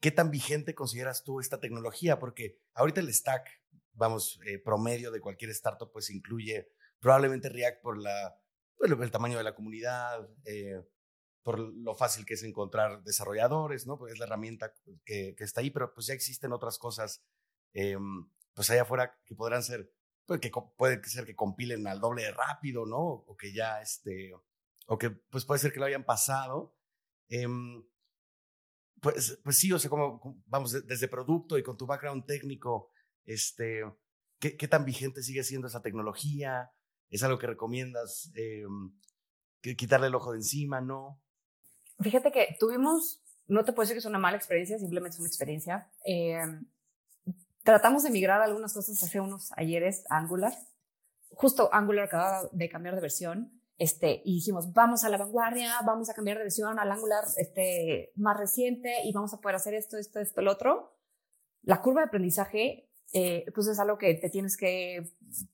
[0.00, 2.18] ¿Qué tan vigente consideras tú esta tecnología?
[2.18, 3.48] Porque ahorita el stack,
[3.92, 6.68] vamos, eh, promedio de cualquier startup, pues incluye
[7.00, 8.38] probablemente React por la,
[8.76, 10.82] pues, el tamaño de la comunidad, eh,
[11.42, 13.98] por lo fácil que es encontrar desarrolladores, ¿no?
[13.98, 14.72] Pues es la herramienta
[15.04, 17.22] que, está ahí, pero pues ya existen otras cosas,
[17.74, 17.98] eh,
[18.54, 19.92] pues allá afuera que podrán ser,
[20.24, 22.98] pues que puede ser que compilen al doble de rápido, ¿no?
[22.98, 24.32] O que ya, este,
[24.86, 26.74] o que pues puede ser que lo hayan pasado.
[29.04, 32.90] Em, pues, pues sí, o sea, como, vamos, desde producto y con tu background técnico,
[33.24, 33.82] este,
[34.38, 36.72] ¿qué, tan vigente sigue siendo esa tecnología?
[37.10, 38.64] ¿Es algo que recomiendas eh,
[39.76, 41.20] quitarle el ojo de encima, no?
[42.00, 45.28] Fíjate que tuvimos, no te puedo decir que es una mala experiencia, simplemente es una
[45.28, 45.90] experiencia.
[46.06, 46.40] Eh,
[47.62, 50.52] tratamos de migrar algunas cosas hace unos ayeres a Angular.
[51.30, 56.08] Justo Angular acaba de cambiar de versión este, y dijimos, vamos a la vanguardia, vamos
[56.08, 59.98] a cambiar de versión al Angular este, más reciente y vamos a poder hacer esto,
[59.98, 60.96] esto, esto, el otro.
[61.62, 65.10] La curva de aprendizaje, eh, pues es algo que te tienes que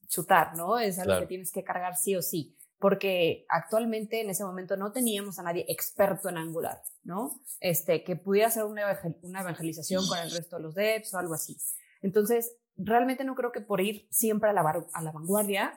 [0.07, 0.79] chutar, ¿no?
[0.79, 4.93] Es algo que tienes que cargar sí o sí, porque actualmente en ese momento no
[4.93, 7.41] teníamos a nadie experto en Angular, ¿no?
[7.61, 8.83] Este, que pudiera hacer una,
[9.23, 11.57] una evangelización con el resto de los devs o algo así.
[12.03, 14.63] Entonces, realmente no creo que por ir siempre a la,
[14.93, 15.75] a la vanguardia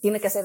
[0.00, 0.44] tiene que ser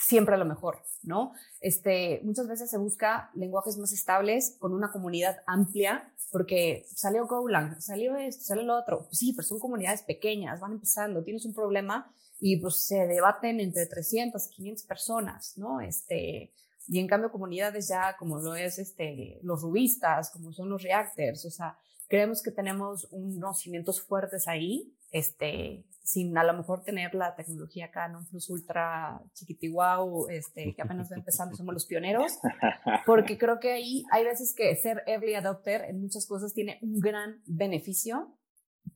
[0.00, 1.32] siempre lo mejor, ¿no?
[1.60, 7.80] Este, muchas veces se busca lenguajes más estables con una comunidad amplia, porque salió Golang,
[7.80, 9.08] salió esto, salió lo otro.
[9.10, 13.86] Sí, pero son comunidades pequeñas, van empezando, tienes un problema y pues se debaten entre
[13.86, 15.80] 300, 500 personas, ¿no?
[15.80, 16.52] Este,
[16.88, 21.44] y en cambio comunidades ya como lo es este, los rubistas, como son los reactors,
[21.44, 21.76] o sea,
[22.08, 27.86] creemos que tenemos unos cimientos fuertes ahí, este, sin a lo mejor tener la tecnología
[27.86, 32.38] acá en un Plus Ultra chiquitiguau, este, que apenas va empezando, somos los pioneros,
[33.06, 36.98] porque creo que ahí hay veces que ser early adopter en muchas cosas tiene un
[36.98, 38.36] gran beneficio,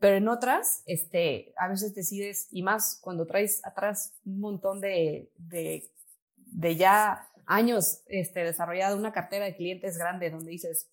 [0.01, 5.31] pero en otras, este, a veces decides, y más cuando traes atrás un montón de,
[5.37, 5.85] de,
[6.37, 10.91] de ya años este, desarrollada una cartera de clientes grande donde dices,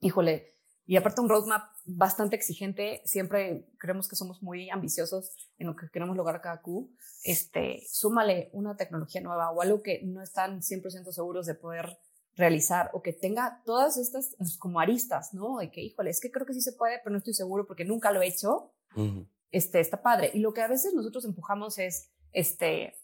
[0.00, 0.57] híjole,
[0.90, 5.90] y aparte un roadmap bastante exigente, siempre creemos que somos muy ambiciosos en lo que
[5.90, 6.90] queremos lograr cada Q,
[7.24, 11.98] este, súmale una tecnología nueva o algo que no están 100% seguros de poder
[12.36, 15.58] realizar o que tenga todas estas pues, como aristas, ¿no?
[15.58, 17.84] De que, híjole, es que creo que sí se puede, pero no estoy seguro porque
[17.84, 18.72] nunca lo he hecho.
[19.50, 20.30] Este, está padre.
[20.32, 22.94] Y lo que a veces nosotros empujamos es, este,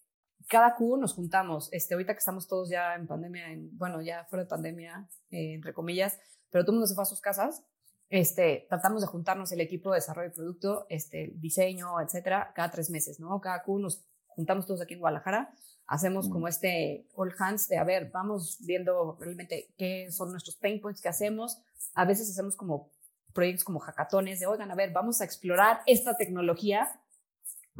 [0.48, 4.24] cada Q nos juntamos, este, ahorita que estamos todos ya en pandemia, en, bueno, ya
[4.24, 6.18] fuera de pandemia, eh, entre comillas,
[6.48, 7.62] pero todo el mundo se fue a sus casas,
[8.10, 12.90] este, tratamos de juntarnos el equipo de desarrollo de producto, este, diseño, etcétera, cada tres
[12.90, 13.40] meses, ¿no?
[13.40, 15.54] Cada Q nos juntamos todos aquí en Guadalajara,
[15.86, 20.80] hacemos como este all hands de, a ver, vamos viendo realmente qué son nuestros pain
[20.80, 21.60] points que hacemos.
[21.94, 22.90] A veces hacemos como
[23.32, 27.00] proyectos como hackatones de, oigan, a ver, vamos a explorar esta tecnología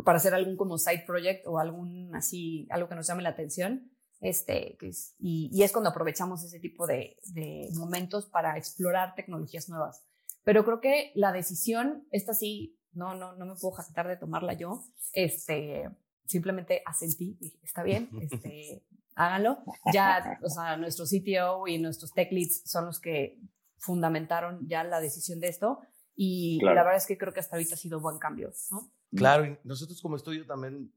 [0.05, 3.91] para hacer algún como side project o algún así, algo que nos llame la atención.
[4.21, 4.79] Este,
[5.19, 10.03] y, y, es cuando aprovechamos ese tipo de, de momentos para explorar tecnologías nuevas.
[10.45, 14.53] Pero creo que la decisión, esta sí, no, no, no me puedo jactar de tomarla
[14.53, 14.85] yo.
[15.13, 15.91] Este,
[16.27, 18.85] simplemente asentí, dije, está bien, este,
[19.15, 19.59] háganlo.
[19.93, 23.41] Ya, o sea, nuestro CTO y nuestros tech leads son los que
[23.79, 25.81] fundamentaron ya la decisión de esto.
[26.17, 28.93] Y la verdad es que creo que hasta ahorita ha sido buen cambio, ¿no?
[29.17, 30.93] Claro, y nosotros como estudio también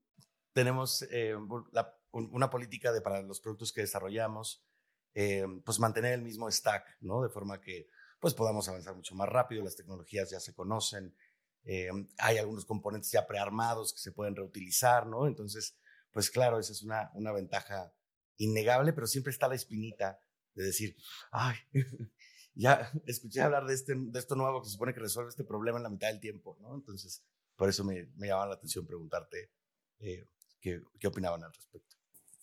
[0.54, 1.36] tenemos eh,
[2.12, 4.64] una política de para los productos que desarrollamos,
[5.16, 7.24] eh, pues mantener el mismo stack, ¿no?
[7.24, 7.88] De forma que
[8.20, 11.16] pues podamos avanzar mucho más rápido, las tecnologías ya se conocen,
[11.64, 15.28] eh, hay algunos componentes ya prearmados que se pueden reutilizar, ¿no?
[15.28, 15.78] Entonces,
[16.12, 17.94] pues claro, esa es una, una ventaja
[18.38, 20.20] innegable, pero siempre está la espinita
[20.54, 20.96] de decir,
[21.32, 21.56] ay,
[22.56, 25.78] ya escuché hablar de, este, de esto nuevo que se supone que resuelve este problema
[25.78, 26.74] en la mitad del tiempo, ¿no?
[26.74, 27.24] Entonces,
[27.56, 29.52] por eso me, me llamaba la atención preguntarte
[30.00, 30.30] eh,
[30.62, 31.97] qué, qué opinaban al respecto.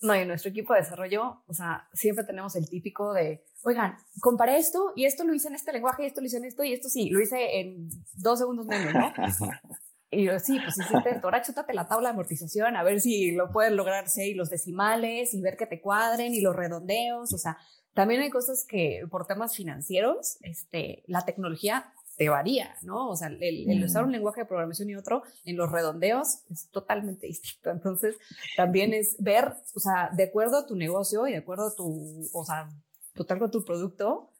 [0.04, 3.96] No, y en nuestro equipo de desarrollo, o sea, siempre tenemos el típico de, oigan,
[4.20, 6.62] comparé esto y esto lo hice en este lenguaje y esto lo hice en esto
[6.62, 9.12] y esto sí, lo hice en dos segundos menos, ¿no?
[10.10, 13.32] y yo, sí, pues hiciste esto, ahora chútate la tabla de amortización a ver si
[13.32, 17.38] lo puedes lograr, y los decimales y ver que te cuadren y los redondeos, o
[17.38, 17.56] sea,
[17.94, 23.10] también hay cosas que por temas financieros, este, la tecnología te varía, ¿no?
[23.10, 27.26] O sea, el, usar un lenguaje de programación y otro en los redondeos es totalmente
[27.28, 27.70] distinto.
[27.70, 28.16] Entonces,
[28.56, 32.28] también es ver, o sea, de acuerdo a tu negocio y de acuerdo a tu,
[32.32, 32.68] o sea,
[33.14, 34.30] total con tu producto,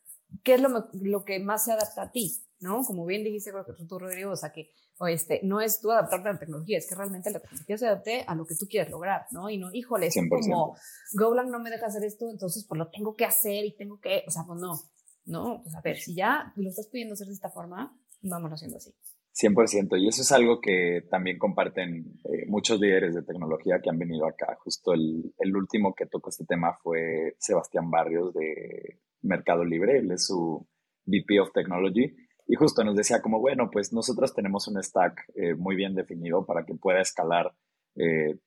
[0.43, 2.83] qué es lo, lo que más se adapta a ti, ¿no?
[2.83, 5.91] Como bien dijiste, creo que tú, Rodrigo, o sea, que o este, no es tú
[5.91, 8.67] adaptarte a la tecnología, es que realmente la tecnología se adapte a lo que tú
[8.69, 9.51] quieres lograr, ¿no?
[9.51, 10.77] Y no, híjole, es como
[11.15, 14.23] Golang no me deja hacer esto, entonces pues lo tengo que hacer y tengo que,
[14.27, 14.81] o sea, pues no,
[15.25, 15.63] ¿no?
[15.63, 18.95] Pues a ver, si ya lo estás pudiendo hacer de esta forma, vamos haciendo así.
[19.35, 23.99] 100%, y eso es algo que también comparten eh, muchos líderes de tecnología que han
[23.99, 24.57] venido acá.
[24.61, 30.13] Justo el, el, último que tocó este tema fue Sebastián Barrios de Mercado Libre, él
[30.13, 30.65] es su
[31.07, 32.15] VP of Technology,
[32.47, 36.45] y justo nos decía como, bueno, pues nosotros tenemos un stack eh, muy bien definido
[36.45, 37.55] para que pueda escalar
[37.97, 38.39] eh,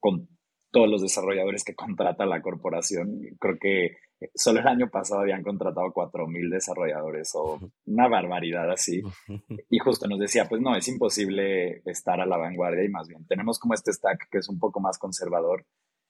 [0.00, 0.28] con
[0.74, 3.20] todos los desarrolladores que contrata la corporación.
[3.38, 3.96] Creo que
[4.34, 9.00] solo el año pasado habían contratado 4.000 desarrolladores o una barbaridad así.
[9.70, 13.24] Y justo nos decía, pues no, es imposible estar a la vanguardia y más bien
[13.26, 15.64] tenemos como este stack que es un poco más conservador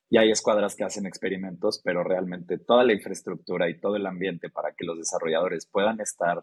[0.09, 4.49] y hay escuadras que hacen experimentos, pero realmente toda la infraestructura y todo el ambiente
[4.49, 6.43] para que los desarrolladores puedan estar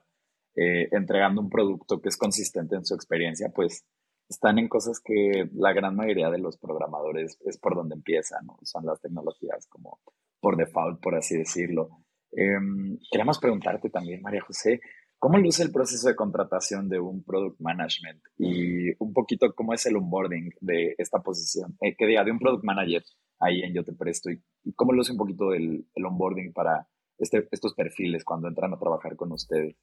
[0.55, 3.83] eh, entregando un producto que es consistente en su experiencia, pues
[4.31, 8.57] están en cosas que la gran mayoría de los programadores es por donde empiezan, ¿no?
[8.63, 9.99] Son las tecnologías como
[10.39, 11.89] por default, por así decirlo.
[12.31, 14.79] Em, queremos preguntarte también, María José,
[15.19, 19.85] ¿cómo luce el proceso de contratación de un product management y un poquito cómo es
[19.85, 23.03] el onboarding de esta posición, eh, que diga, de un product manager
[23.39, 24.41] ahí en Yo Te Presto y,
[24.75, 29.17] cómo luce un poquito el, el onboarding para este, estos perfiles cuando entran a trabajar
[29.17, 29.75] con ustedes?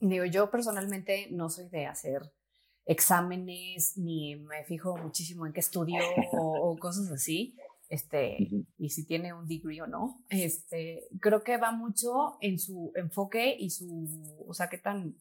[0.00, 2.32] Digo, yo personalmente no soy de hacer
[2.86, 6.00] exámenes ni me fijo muchísimo en qué estudio
[6.32, 7.54] o, o cosas así
[7.88, 10.24] este, y si tiene un degree o no.
[10.28, 15.16] Este, creo que va mucho en su enfoque y su, o sea, qué tan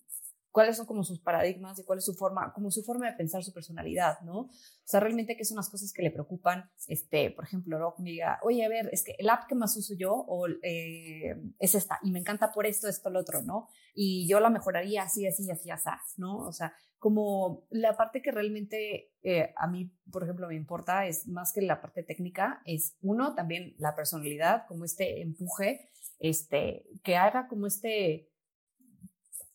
[0.53, 3.43] cuáles son como sus paradigmas y cuál es su forma, como su forma de pensar
[3.43, 4.41] su personalidad, ¿no?
[4.41, 4.49] O
[4.85, 7.95] sea, realmente qué son las cosas que le preocupan, este, por ejemplo, ¿no?
[7.97, 11.35] me diga, oye, a ver, es que el app que más uso yo o, eh,
[11.57, 13.67] es esta y me encanta por esto, esto, lo otro, ¿no?
[13.95, 16.37] Y yo la mejoraría así, así, así, así, ¿no?
[16.37, 21.27] O sea, como la parte que realmente eh, a mí, por ejemplo, me importa es
[21.27, 25.89] más que la parte técnica, es uno, también la personalidad, como este empuje,
[26.19, 28.29] este, que haga como este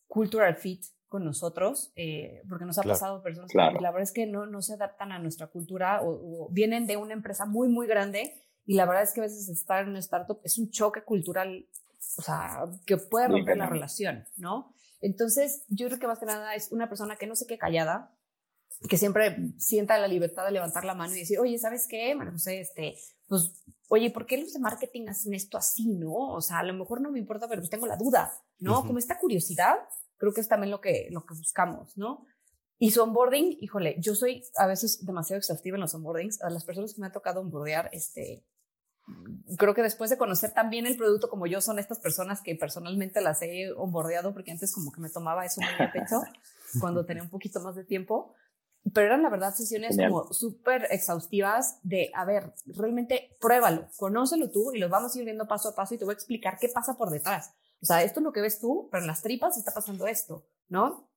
[0.09, 4.27] cultural fit con nosotros, eh, porque nos ha pasado personas que la verdad es que
[4.27, 8.33] no, no se adaptan a nuestra cultura o, vienen de una empresa muy, muy grande
[8.65, 11.67] y la verdad es que a veces estar en una startup es un choque cultural,
[12.17, 14.75] o sea, que puede romper la relación, ¿no?
[15.01, 18.13] Entonces, yo creo que más que nada es una persona que no se quede callada,
[18.87, 22.13] que siempre sienta la libertad de levantar la mano y decir, oye, ¿sabes qué?
[22.15, 22.95] Bueno, José, este,
[23.27, 23.51] pues,
[23.87, 26.33] oye, ¿por qué los de marketing hacen esto así, no?
[26.33, 28.85] O sea, a lo mejor no me importa, pero pues tengo la duda, ¿no?
[28.85, 29.77] Como esta curiosidad
[30.19, 32.27] Creo que es también lo que, lo que buscamos, ¿no?
[32.77, 36.41] Y su onboarding, híjole, yo soy a veces demasiado exhaustiva en los onboardings.
[36.41, 38.45] A las personas que me ha tocado onboardear, este,
[39.57, 43.21] creo que después de conocer también el producto como yo, son estas personas que personalmente
[43.21, 46.21] las he onboardeado, porque antes como que me tomaba eso muy a pecho
[46.79, 48.33] cuando tenía un poquito más de tiempo.
[48.93, 54.71] Pero eran la verdad sesiones como súper exhaustivas de, a ver, realmente pruébalo, conócelo tú
[54.73, 56.69] y lo vamos a ir viendo paso a paso y te voy a explicar qué
[56.69, 57.53] pasa por detrás.
[57.81, 60.45] O sea, esto es lo que ves tú, pero en las tripas está pasando esto,
[60.67, 61.09] ¿no?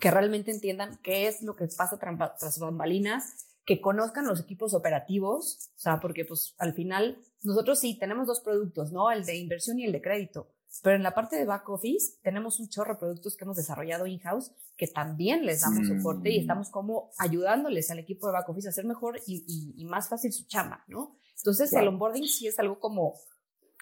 [0.00, 5.70] Que realmente entiendan qué es lo que pasa tras bambalinas, que conozcan los equipos operativos,
[5.74, 9.10] o sea, porque pues al final nosotros sí tenemos dos productos, ¿no?
[9.10, 12.58] El de inversión y el de crédito, pero en la parte de back office tenemos
[12.58, 16.68] un chorro de productos que hemos desarrollado in-house que también les damos soporte y estamos
[16.68, 20.84] como ayudándoles al equipo de back office a hacer mejor y, más fácil su chamba,
[20.88, 21.16] ¿no?
[21.36, 23.14] Entonces el onboarding sí es algo como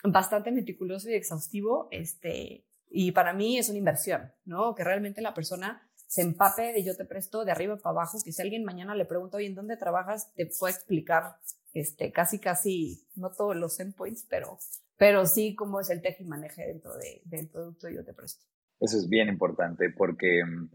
[0.02, 4.74] bastante meticuloso y exhaustivo, este, y para mí es una inversión, ¿no?
[4.74, 8.32] Que realmente la persona se empape de yo te presto de arriba para abajo, que
[8.32, 10.32] si alguien mañana le pregunta, oye, ¿en dónde trabajas?
[10.34, 11.36] Te puede explicar,
[11.72, 14.58] este, casi, casi, no todos los endpoints, pero,
[14.98, 18.44] pero sí cómo es el teje y maneje dentro de, del producto yo te presto.
[18.78, 20.68] Eso es bien importante porque mm,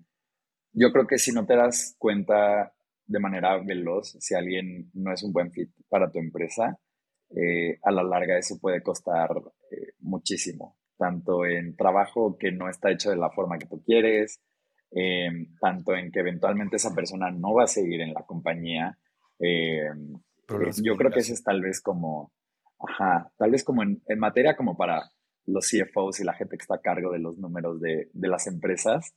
[0.74, 2.74] yo creo que si no te das cuenta
[3.06, 6.80] de manera veloz si alguien no es un buen fit para tu empresa,
[7.36, 9.30] eh, a la larga eso puede costar
[9.72, 14.42] eh, muchísimo, tanto en trabajo que no está hecho de la forma que tú quieres,
[14.92, 18.98] em, tanto en que eventualmente esa persona no va a seguir en la compañía.
[19.40, 22.32] Em, eh, yo creo que eso es tal vez como,
[22.80, 25.12] ajá, tal vez como en, en, materia como para
[25.46, 28.48] los CFOs y la gente que está a cargo de los números de, de las
[28.48, 29.14] empresas,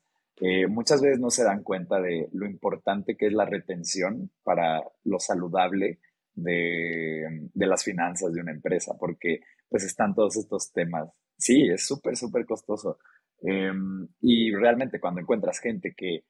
[0.69, 5.19] muchas veces no se dan cuenta de lo importante que es la retención para lo
[5.19, 5.99] saludable
[6.43, 11.09] de, de, las finanzas de una empresa, porque pues están todos estos temas.
[11.37, 12.99] Sí, es súper, súper costoso.
[13.43, 16.25] Em, y realmente cuando encuentras gente que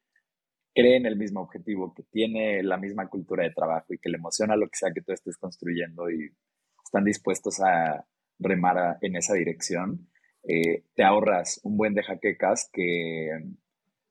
[0.74, 4.18] cree en el mismo objetivo, que tiene la misma cultura de trabajo y que le
[4.18, 6.30] emociona lo que sea que tú estés construyendo y
[6.84, 8.04] están dispuestos a
[8.38, 10.08] remar en esa dirección,
[10.44, 13.30] eh, te ahorras un buen de jaquecas que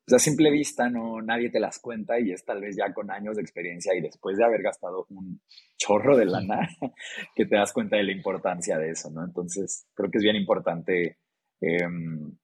[0.10, 3.12] pues a simple vista no, nadie te las cuenta y es tal vez ya con
[3.12, 5.40] años de experiencia y después de haber gastado un
[5.78, 6.68] chorro de lana
[7.36, 9.24] que te das cuenta de la importancia de eso, ¿no?
[9.24, 11.20] Entonces, creo que es bien importante
[11.62, 12.36] em,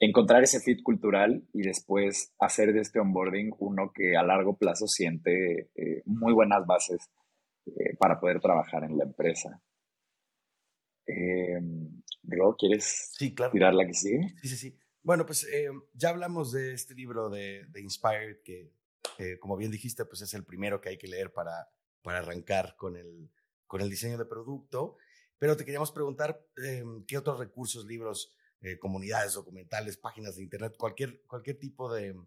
[0.00, 4.88] encontrar ese fit cultural y después hacer de este onboarding uno que a largo plazo
[4.88, 7.08] siente eh, muy buenas bases
[7.66, 9.62] eh, para poder trabajar en la empresa.
[11.06, 11.60] Eh,
[12.24, 13.14] Ro, ¿quieres
[13.52, 14.34] tirar la que sigue?
[14.42, 14.78] Sí, sí, sí.
[15.06, 18.72] Bueno, pues eh, ya hablamos de este libro de, Inspired, que
[19.38, 21.70] como bien dijiste, pues es el primero que hay que leer para,
[22.02, 23.30] para arrancar con el,
[23.68, 24.96] con el diseño de producto.
[25.38, 30.74] Pero te queríamos preguntar eh, qué otros recursos, libros, eh, comunidades, documentales, páginas de internet,
[30.76, 32.20] cualquier, cualquier tipo de,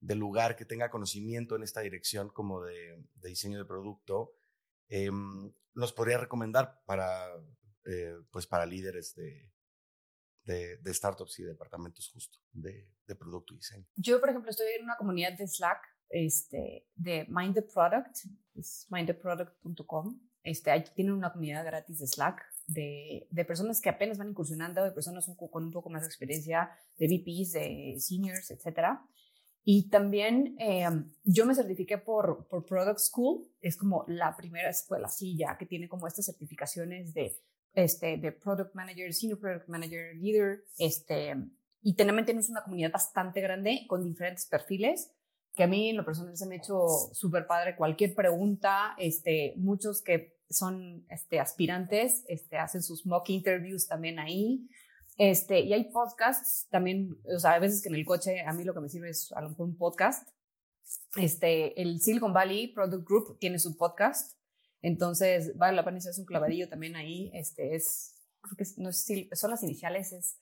[0.00, 4.34] de, lugar que tenga conocimiento en esta dirección como de, de diseño de producto,
[5.72, 7.26] nos podría recomendar para,
[8.30, 9.50] pues para líderes de,
[10.48, 13.86] de, startups y departamentos justo de, de, producto y diseño.
[13.96, 18.16] Yo, por ejemplo, estoy en una comunidad de Slack este, de Mind the Product,
[18.54, 20.20] es mindtheproduct.com.
[20.42, 24.92] Este, tienen una comunidad gratis de Slack de, de, personas que apenas van incursionando, de
[24.92, 28.98] personas con un poco más de experiencia, de VPs, de seniors, etc.
[29.64, 35.08] Y también em, yo me certifiqué por, por Product School, es como la primera escuela
[35.08, 37.36] así ya que tiene como estas certificaciones de
[37.74, 41.34] este, de Product Manager, Senior Product Manager, Leader, este,
[41.82, 45.12] y también tenemos una comunidad bastante grande con diferentes perfiles,
[45.54, 47.76] que a mí en lo personal se me ha hecho súper padre.
[47.76, 54.68] Cualquier pregunta, este, muchos que son este, aspirantes, este, hacen sus mock interviews también ahí.
[55.16, 58.64] Este, y hay podcasts también, o sea, a veces que en el coche a mí
[58.64, 60.28] lo que me sirve es a lo mejor un podcast.
[61.16, 64.37] Este, el Silicon Valley Product Group tiene su podcast,
[64.82, 67.30] entonces vale la pena hacer un clavadillo también ahí.
[67.34, 70.38] Este es, creo que no es, son las iniciales, es,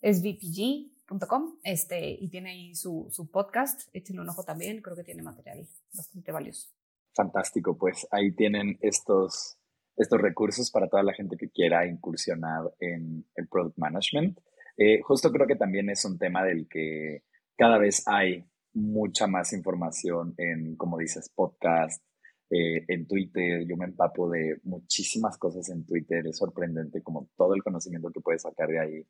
[0.00, 3.88] es VPG.com, este, y tiene ahí su, su podcast.
[3.92, 6.70] Échenle un ojo también, creo que tiene material bastante valioso.
[7.14, 9.56] Fantástico, pues ahí tienen estos
[10.00, 14.38] estos recursos para toda la gente que quiera incursionar en el product management.
[14.76, 17.24] Eh, justo creo que también es un tema del que
[17.56, 22.02] cada vez hay mucha más información en, como dices, podcast,
[22.50, 23.64] eh, en Twitter.
[23.66, 26.26] Yo me empapo de muchísimas cosas en Twitter.
[26.26, 29.06] Es sorprendente como todo el conocimiento que puedes sacar de ahí.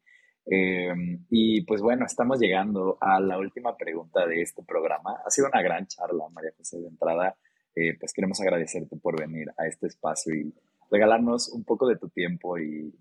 [0.47, 5.17] Em, y pues bueno, estamos llegando a la última pregunta de este programa.
[5.25, 7.37] Ha sido una gran charla, María José, de entrada.
[7.75, 10.53] Eh, pues queremos agradecerte por venir a este espacio y
[10.91, 12.93] regalarnos un poco de tu tiempo y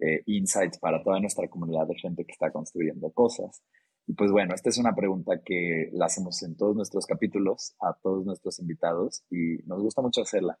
[0.00, 3.62] eh, insights para toda nuestra comunidad de gente que está construyendo cosas.
[4.06, 7.94] Y pues bueno, esta es una pregunta que la hacemos en todos nuestros capítulos a
[7.94, 10.58] todos nuestros invitados y nos gusta mucho hacerla.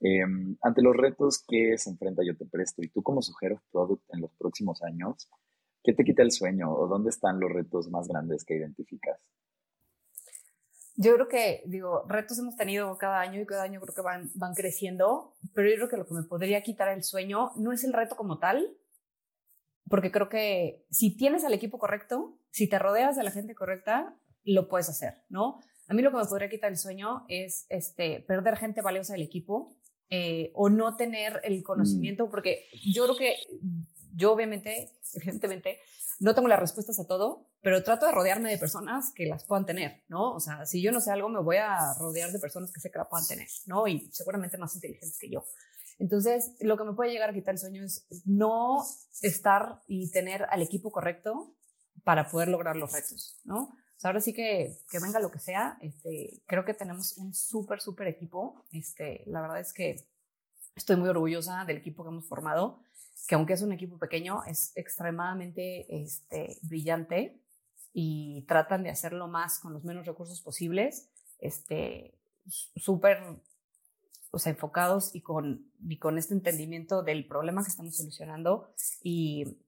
[0.00, 4.02] Em, ante los retos que se enfrenta Yo Te Presto y tú como sujeto Product
[4.12, 5.30] en los próximos años,
[5.82, 9.18] ¿qué te quita el sueño o dónde están los retos más grandes que identificas?
[10.98, 14.30] Yo creo que, digo, retos hemos tenido cada año y cada año creo que van,
[14.34, 17.84] van creciendo, pero yo creo que lo que me podría quitar el sueño no es
[17.84, 18.76] el reto como tal,
[19.88, 24.16] porque creo que si tienes al equipo correcto, si te rodeas de la gente correcta,
[24.44, 25.60] lo puedes hacer, ¿no?
[25.88, 29.22] A mí lo que me podría quitar el sueño es este, perder gente valiosa del
[29.22, 29.76] equipo
[30.10, 32.30] eh, o no tener el conocimiento, mm.
[32.30, 33.36] porque yo creo que
[34.14, 35.78] yo obviamente, evidentemente,
[36.18, 39.66] no tengo las respuestas a todo, pero trato de rodearme de personas que las puedan
[39.66, 40.32] tener, ¿no?
[40.32, 42.90] O sea, si yo no sé algo, me voy a rodear de personas que sé
[42.90, 43.86] que la puedan tener, ¿no?
[43.86, 45.44] Y seguramente más inteligentes que yo.
[45.98, 48.84] Entonces, lo que me puede llegar a quitar el sueño es no
[49.22, 51.54] estar y tener al equipo correcto
[52.04, 53.62] para poder lograr los retos, ¿no?
[53.62, 57.32] O sea, ahora sí que, que venga lo que sea, este, creo que tenemos un
[57.32, 58.66] súper, súper equipo.
[58.70, 60.06] Este, la verdad es que
[60.74, 62.82] estoy muy orgullosa del equipo que hemos formado
[63.26, 67.40] que aunque es un equipo pequeño, es extremadamente este, brillante
[67.92, 72.14] y tratan de hacerlo más con los menos recursos posibles, este,
[72.46, 73.18] súper
[74.30, 78.68] o sea, enfocados y con, y con este entendimiento del problema que estamos solucionando
[79.02, 79.58] y,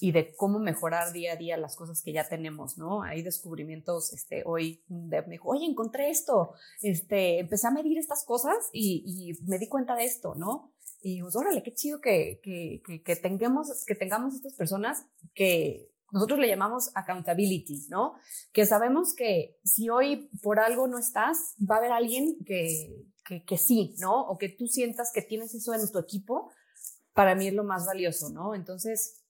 [0.00, 3.02] y de cómo mejorar día a día las cosas que ya tenemos, ¿no?
[3.02, 8.56] Hay descubrimientos, este, hoy me dijo, oye, encontré esto, este, empecé a medir estas cosas
[8.72, 10.72] y, y me di cuenta de esto, ¿no?
[11.00, 16.38] Y dijimos, órale, qué chido que, que, que, tengamos, que tengamos estas personas que nosotros
[16.38, 18.14] le llamamos accountability, ¿no?
[18.52, 23.44] Que sabemos que si hoy por algo no estás, va a haber alguien que, que,
[23.44, 24.20] que, sí, ¿no?
[24.22, 26.50] O que tú sientas que tienes eso en tu equipo,
[27.12, 28.54] para mí es lo más valioso, ¿no?
[28.54, 29.24] Entonces,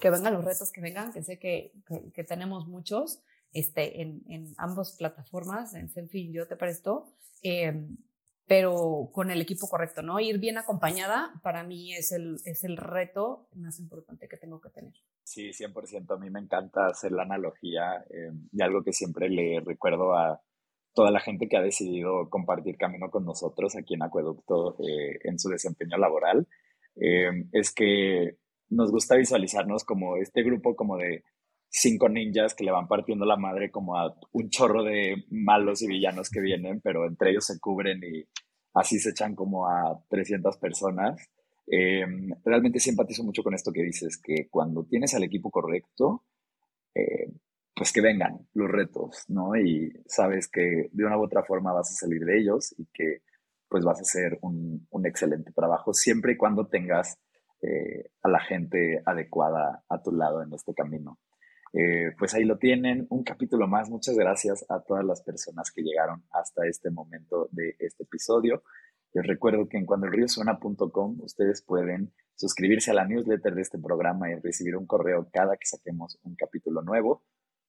[0.00, 1.72] que vengan los retos que vengan, que sé que,
[2.14, 3.20] que, tenemos muchos
[3.52, 7.12] este, en, en ambas plataformas, en Senfi y Yo Te Presto,
[7.42, 7.88] eh,
[8.46, 10.20] pero con el equipo correcto, ¿no?
[10.20, 14.70] Ir bien acompañada para mí es el, es el reto más importante que tengo que
[14.70, 14.94] tener.
[15.26, 16.14] Sí, 100%.
[16.14, 20.40] A mí me encanta hacer la analogía eh, y algo que siempre le recuerdo a
[20.94, 25.36] toda la gente que ha decidido compartir camino con nosotros aquí en Acueducto eh, en
[25.40, 26.46] su desempeño laboral,
[26.94, 28.36] eh, es que
[28.68, 31.24] nos gusta visualizarnos como este grupo como de
[31.68, 35.88] cinco ninjas que le van partiendo la madre como a un chorro de malos y
[35.88, 38.24] villanos que vienen, pero entre ellos se cubren y
[38.74, 41.16] así se echan como a 300 personas.
[41.66, 46.24] Em, realmente simpatizo mucho con esto que dices, que cuando tienes al equipo correcto,
[46.94, 47.30] eh,
[47.74, 49.56] pues que vengan los retos, ¿no?
[49.56, 53.22] Y sabes que de una u otra forma vas a salir de ellos y que
[53.68, 57.18] pues vas a hacer un, excelente trabajo siempre y cuando tengas
[57.60, 61.18] eh, a la gente adecuada a tu lado en este camino.
[61.72, 63.90] Eh, pues ahí lo tienen, un capítulo más.
[63.90, 68.62] Muchas gracias a todas las personas que llegaron hasta este momento de este episodio.
[69.16, 74.34] Les recuerdo que en cuandoelriosuena.com ustedes pueden suscribirse a la newsletter de este programa y
[74.34, 77.24] recibir un correo cada que saquemos un capítulo nuevo,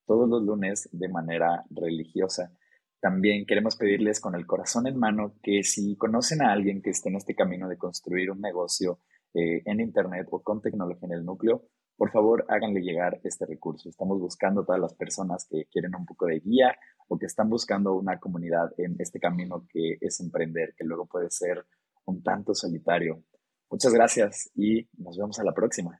[0.06, 2.52] todos los lunes de manera religiosa.
[3.00, 7.08] También queremos pedirles con el corazón en mano que si conocen a alguien que esté
[7.08, 9.00] en este camino de construir un negocio
[9.34, 11.64] eh, en Internet o con tecnología en el núcleo,
[11.98, 13.90] por favor háganle llegar este recurso.
[13.90, 16.78] Estamos buscando a todas las personas que quieren un poco de guía
[17.08, 21.30] o que están buscando una comunidad en este camino que es emprender, que luego puede
[21.32, 21.66] ser
[22.06, 23.24] un tanto solitario.
[23.70, 26.00] Muchas gracias y nos vemos a la próxima.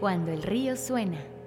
[0.00, 1.41] Cuando el río suena.